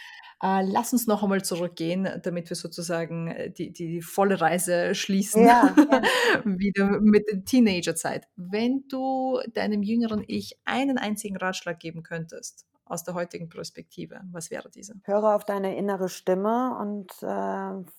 äh, 0.42 0.62
lass 0.62 0.94
uns 0.94 1.06
noch 1.06 1.22
einmal 1.22 1.44
zurückgehen, 1.44 2.08
damit 2.22 2.48
wir 2.48 2.56
sozusagen 2.56 3.28
äh, 3.28 3.50
die, 3.50 3.70
die 3.70 4.00
volle 4.00 4.40
Reise 4.40 4.94
schließen, 4.94 5.44
ja, 5.44 5.74
ja. 5.76 6.02
wieder 6.44 6.98
mit 7.02 7.28
der 7.30 7.44
Teenagerzeit. 7.44 8.28
Wenn 8.36 8.84
du 8.88 9.40
deinem 9.52 9.82
jüngeren 9.82 10.24
Ich 10.26 10.58
einen 10.64 10.96
einzigen 10.96 11.36
Ratschlag 11.36 11.78
geben 11.78 12.02
könntest, 12.02 12.64
aus 12.86 13.02
der 13.04 13.14
heutigen 13.14 13.48
Perspektive, 13.48 14.20
was 14.30 14.50
wäre 14.50 14.70
dieser? 14.70 14.94
Höre 15.04 15.34
auf 15.34 15.44
deine 15.44 15.76
innere 15.76 16.08
Stimme 16.08 16.78
und 16.80 17.10
äh, 17.20 17.90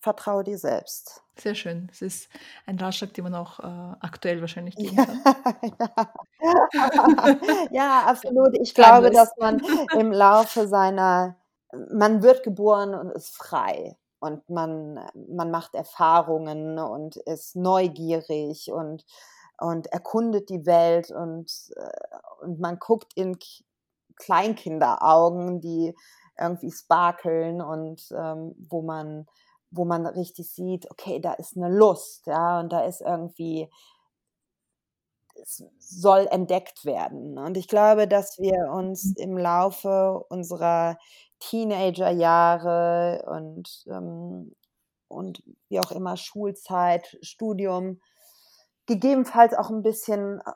vertraue 0.00 0.44
dir 0.44 0.58
selbst. 0.58 1.22
Sehr 1.36 1.54
schön. 1.54 1.88
Es 1.92 2.02
ist 2.02 2.28
ein 2.66 2.78
Ratschlag, 2.78 3.14
den 3.14 3.24
man 3.24 3.34
auch 3.34 3.60
äh, 3.60 3.96
aktuell 4.00 4.40
wahrscheinlich 4.40 4.74
geben 4.76 4.96
kann. 4.96 5.22
ja, 5.78 6.06
ja, 7.70 8.02
absolut. 8.06 8.58
Ich 8.60 8.74
glaube, 8.74 9.10
dass 9.10 9.30
man 9.38 9.62
im 9.98 10.12
Laufe 10.12 10.68
seiner, 10.68 11.36
man 11.92 12.22
wird 12.22 12.42
geboren 12.42 12.94
und 12.94 13.10
ist 13.12 13.36
frei 13.36 13.96
und 14.20 14.48
man, 14.50 15.00
man 15.28 15.50
macht 15.50 15.74
Erfahrungen 15.74 16.78
und 16.78 17.16
ist 17.16 17.56
neugierig 17.56 18.70
und, 18.70 19.04
und 19.58 19.86
erkundet 19.88 20.50
die 20.50 20.66
Welt 20.66 21.10
und, 21.10 21.50
äh, 21.76 22.44
und 22.44 22.60
man 22.60 22.78
guckt 22.78 23.12
in 23.14 23.38
Kleinkinderaugen, 24.16 25.60
die 25.60 25.94
irgendwie 26.38 26.72
sparkeln 26.72 27.60
und 27.60 28.08
ähm, 28.12 28.54
wo 28.68 28.82
man 28.82 29.26
wo 29.70 29.84
man 29.84 30.06
richtig 30.06 30.50
sieht, 30.50 30.90
okay, 30.90 31.20
da 31.20 31.34
ist 31.34 31.56
eine 31.56 31.68
Lust, 31.68 32.26
ja, 32.26 32.60
und 32.60 32.72
da 32.72 32.84
ist 32.84 33.00
irgendwie, 33.00 33.70
es 35.42 35.64
soll 35.78 36.26
entdeckt 36.30 36.84
werden. 36.84 37.38
Und 37.38 37.56
ich 37.56 37.68
glaube, 37.68 38.08
dass 38.08 38.38
wir 38.38 38.70
uns 38.72 39.04
mhm. 39.04 39.14
im 39.18 39.38
Laufe 39.38 40.24
unserer 40.28 40.98
Teenagerjahre 41.40 43.24
und, 43.26 43.84
ähm, 43.88 44.54
und 45.08 45.42
wie 45.68 45.80
auch 45.80 45.90
immer 45.90 46.16
Schulzeit, 46.16 47.18
Studium, 47.22 48.00
gegebenenfalls 48.86 49.54
auch 49.54 49.70
ein 49.70 49.82
bisschen 49.82 50.40
äh, 50.40 50.52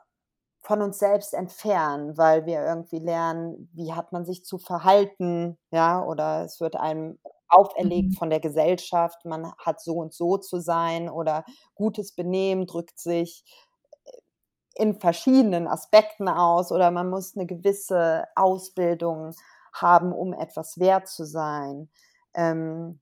von 0.61 0.81
uns 0.81 0.99
selbst 0.99 1.33
entfernen, 1.33 2.17
weil 2.17 2.45
wir 2.45 2.61
irgendwie 2.63 2.99
lernen, 2.99 3.69
wie 3.73 3.93
hat 3.93 4.11
man 4.11 4.25
sich 4.25 4.43
zu 4.43 4.57
verhalten, 4.57 5.57
ja, 5.71 6.03
oder 6.03 6.43
es 6.43 6.59
wird 6.59 6.75
einem 6.75 7.19
auferlegt 7.47 8.11
mhm. 8.11 8.15
von 8.15 8.29
der 8.29 8.39
Gesellschaft, 8.39 9.25
man 9.25 9.53
hat 9.57 9.81
so 9.81 9.95
und 9.95 10.13
so 10.13 10.37
zu 10.37 10.59
sein 10.59 11.09
oder 11.09 11.43
gutes 11.75 12.13
Benehmen 12.13 12.65
drückt 12.67 12.99
sich 12.99 13.43
äh, 14.05 14.83
in 14.83 14.99
verschiedenen 14.99 15.67
Aspekten 15.67 16.27
aus 16.27 16.71
oder 16.71 16.91
man 16.91 17.09
muss 17.09 17.35
eine 17.35 17.45
gewisse 17.45 18.25
Ausbildung 18.35 19.31
haben, 19.73 20.13
um 20.13 20.33
etwas 20.33 20.79
wert 20.79 21.07
zu 21.07 21.25
sein. 21.25 21.89
Ähm, 22.33 22.99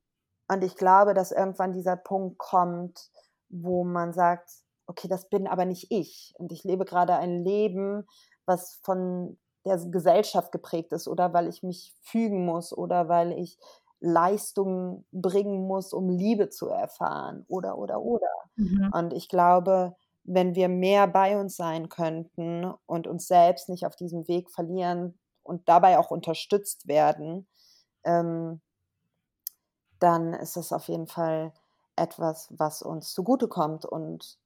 und 0.48 0.64
ich 0.64 0.76
glaube, 0.76 1.14
dass 1.14 1.32
irgendwann 1.32 1.74
dieser 1.74 1.96
Punkt 1.96 2.38
kommt, 2.38 3.10
wo 3.50 3.84
man 3.84 4.14
sagt, 4.14 4.50
okay, 4.88 5.08
das 5.08 5.30
bin 5.30 5.48
aber 5.48 5.66
nicht 5.66 5.88
ich. 5.92 6.34
Und 6.38 6.52
ich 6.52 6.64
lebe 6.64 6.86
gerade 6.86 7.16
ein 7.16 7.44
Leben, 7.44 8.06
was 8.46 8.80
von 8.84 9.38
der 9.66 9.78
Gesellschaft 9.78 10.52
geprägt 10.52 10.92
ist 10.92 11.08
oder 11.08 11.34
weil 11.34 11.48
ich 11.48 11.64
mich 11.64 11.96
fügen 12.02 12.46
muss 12.46 12.76
oder 12.76 13.08
weil 13.08 13.32
ich 13.32 13.58
Leistung 14.04 15.06
bringen 15.14 15.66
muss, 15.66 15.94
um 15.94 16.10
Liebe 16.10 16.50
zu 16.50 16.68
erfahren 16.68 17.46
oder, 17.48 17.78
oder, 17.78 18.02
oder. 18.02 18.28
Mhm. 18.58 18.92
Und 18.94 19.14
ich 19.14 19.30
glaube, 19.30 19.96
wenn 20.26 20.56
wir 20.56 20.68
mehr 20.68 21.08
bei 21.08 21.40
uns 21.40 21.56
sein 21.56 21.88
könnten 21.88 22.66
und 22.86 23.08
uns 23.08 23.28
selbst 23.28 23.70
nicht 23.70 23.86
auf 23.86 23.96
diesem 23.96 24.28
Weg 24.28 24.52
verlieren 24.52 25.18
und 25.42 25.70
dabei 25.70 25.98
auch 25.98 26.12
unterstützt 26.12 26.88
werden, 26.88 27.48
ähm, 28.04 28.60
dann 30.00 30.34
ist 30.34 30.58
das 30.58 30.74
auf 30.74 30.90
jeden 30.90 31.08
Fall 31.08 31.54
etwas, 31.96 32.50
was 32.52 32.82
uns 32.82 33.14
zugutekommt 33.14 33.86
und, 33.86 34.38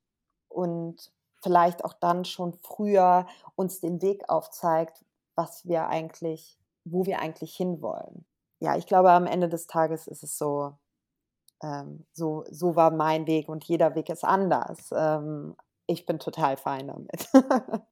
und 0.49 1.11
vielleicht 1.41 1.83
auch 1.83 1.93
dann 1.93 2.25
schon 2.25 2.53
früher 2.53 3.25
uns 3.55 3.79
den 3.79 4.03
Weg 4.03 4.29
aufzeigt, 4.29 5.03
was 5.33 5.65
wir 5.65 5.87
eigentlich, 5.87 6.59
wo 6.85 7.07
wir 7.07 7.19
eigentlich 7.19 7.55
hinwollen. 7.55 8.26
Ja, 8.59 8.75
ich 8.75 8.87
glaube, 8.87 9.11
am 9.11 9.27
Ende 9.27 9.49
des 9.49 9.67
Tages 9.67 10.07
ist 10.07 10.23
es 10.23 10.37
so, 10.37 10.77
ähm, 11.63 12.05
so, 12.13 12.43
so 12.49 12.75
war 12.75 12.91
mein 12.91 13.27
Weg 13.27 13.49
und 13.49 13.63
jeder 13.63 13.95
Weg 13.95 14.09
ist 14.09 14.23
anders. 14.23 14.89
Ähm, 14.95 15.55
ich 15.85 16.05
bin 16.05 16.19
total 16.19 16.57
fein 16.57 16.87
damit. 16.87 17.27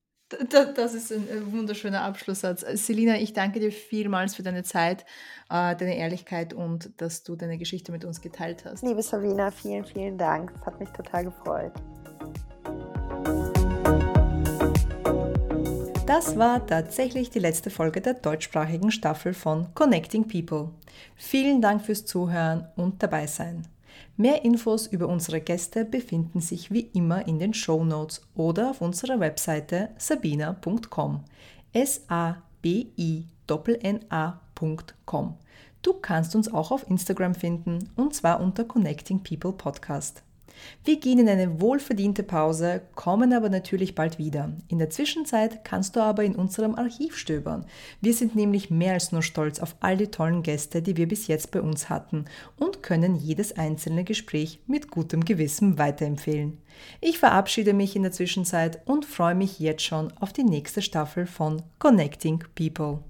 Das 0.74 0.96
ist 0.96 1.12
ein 1.12 1.54
wunderschöner 1.54 2.02
Abschlusssatz. 2.02 2.62
Selina, 2.62 3.18
ich 3.18 3.34
danke 3.34 3.60
dir 3.60 3.72
vielmals 3.72 4.34
für 4.34 4.42
deine 4.42 4.64
Zeit, 4.64 5.06
äh, 5.52 5.76
deine 5.76 5.98
Ehrlichkeit 5.98 6.52
und 6.52 7.00
dass 7.00 7.22
du 7.22 7.36
deine 7.36 7.60
Geschichte 7.60 7.92
mit 7.92 8.06
uns 8.06 8.22
geteilt 8.22 8.66
hast. 8.66 8.84
Liebe 8.84 9.04
Sabina, 9.04 9.52
vielen, 9.52 9.86
vielen 9.86 10.18
Dank. 10.18 10.52
Es 10.56 10.66
hat 10.66 10.80
mich 10.80 10.90
total 10.90 11.26
gefreut. 11.26 11.74
Das 16.06 16.38
war 16.38 16.66
tatsächlich 16.68 17.32
die 17.32 17.40
letzte 17.40 17.72
Folge 17.72 18.00
der 18.00 18.14
deutschsprachigen 18.14 18.92
Staffel 18.92 19.34
von 19.34 19.74
Connecting 19.74 20.28
People. 20.28 20.70
Vielen 21.16 21.64
Dank 21.64 21.82
fürs 21.82 22.06
Zuhören 22.06 22.68
und 22.76 23.02
dabei 23.02 23.26
sein. 23.26 23.68
Mehr 24.16 24.46
Infos 24.46 24.86
über 24.86 25.08
unsere 25.08 25.42
Gäste 25.42 25.84
befinden 25.84 26.42
sich 26.42 26.70
wie 26.72 26.92
immer 26.94 27.28
in 27.28 27.40
den 27.40 27.56
Show 27.56 27.84
Notes 27.84 28.22
oder 28.36 28.70
auf 28.70 28.82
unserer 28.82 29.20
Webseite 29.20 29.90
sabina.com. 29.98 31.24
S-A-B-I-N-A.com. 31.74 32.38
Du 35.82 35.94
kannst 35.94 36.36
uns 36.36 36.54
auch 36.54 36.70
auf 36.72 36.88
Instagram 36.88 37.34
finden 37.34 37.90
und 37.96 38.14
zwar 38.14 38.42
unter 38.42 38.64
Connecting 38.64 39.24
People 39.24 39.54
Podcast. 39.54 40.25
Wir 40.84 41.00
gehen 41.00 41.20
in 41.20 41.30
eine 41.30 41.62
wohlverdiente 41.62 42.24
Pause, 42.24 42.82
kommen 42.96 43.34
aber 43.34 43.50
natürlich 43.50 43.96
bald 43.96 44.18
wieder. 44.18 44.54
In 44.68 44.80
der 44.80 44.90
Zwischenzeit 44.90 45.64
kannst 45.64 45.96
du 45.96 46.02
aber 46.02 46.24
in 46.24 46.36
unserem 46.36 46.76
Archiv 46.76 47.18
stöbern. 47.18 47.66
Wir 48.02 48.14
sind 48.14 48.36
nämlich 48.36 48.70
mehr 48.70 48.94
als 48.94 49.12
nur 49.12 49.22
stolz 49.22 49.60
auf 49.60 49.76
all 49.80 49.98
die 49.98 50.08
tollen 50.08 50.44
Gäste, 50.44 50.82
die 50.82 50.98
wir 50.98 51.08
bis 51.08 51.28
jetzt 51.28 51.52
bei 51.52 51.62
uns 51.62 51.90
hatten 51.90 52.26
und 52.58 52.84
können 52.84 53.16
jedes 53.16 53.58
einzelne 53.58 54.04
Gespräch 54.04 54.60
mit 54.68 54.92
gutem 54.92 55.26
Gewissen 55.26 55.78
weiterempfehlen. 55.78 56.58
Ich 57.02 57.20
verabschiede 57.20 57.74
mich 57.74 57.96
in 57.96 58.04
der 58.04 58.12
Zwischenzeit 58.12 58.82
und 58.86 59.06
freue 59.06 59.36
mich 59.36 59.60
jetzt 59.60 59.84
schon 59.84 60.12
auf 60.18 60.34
die 60.34 60.44
nächste 60.44 60.82
Staffel 60.82 61.26
von 61.26 61.62
Connecting 61.80 62.44
People. 62.56 63.00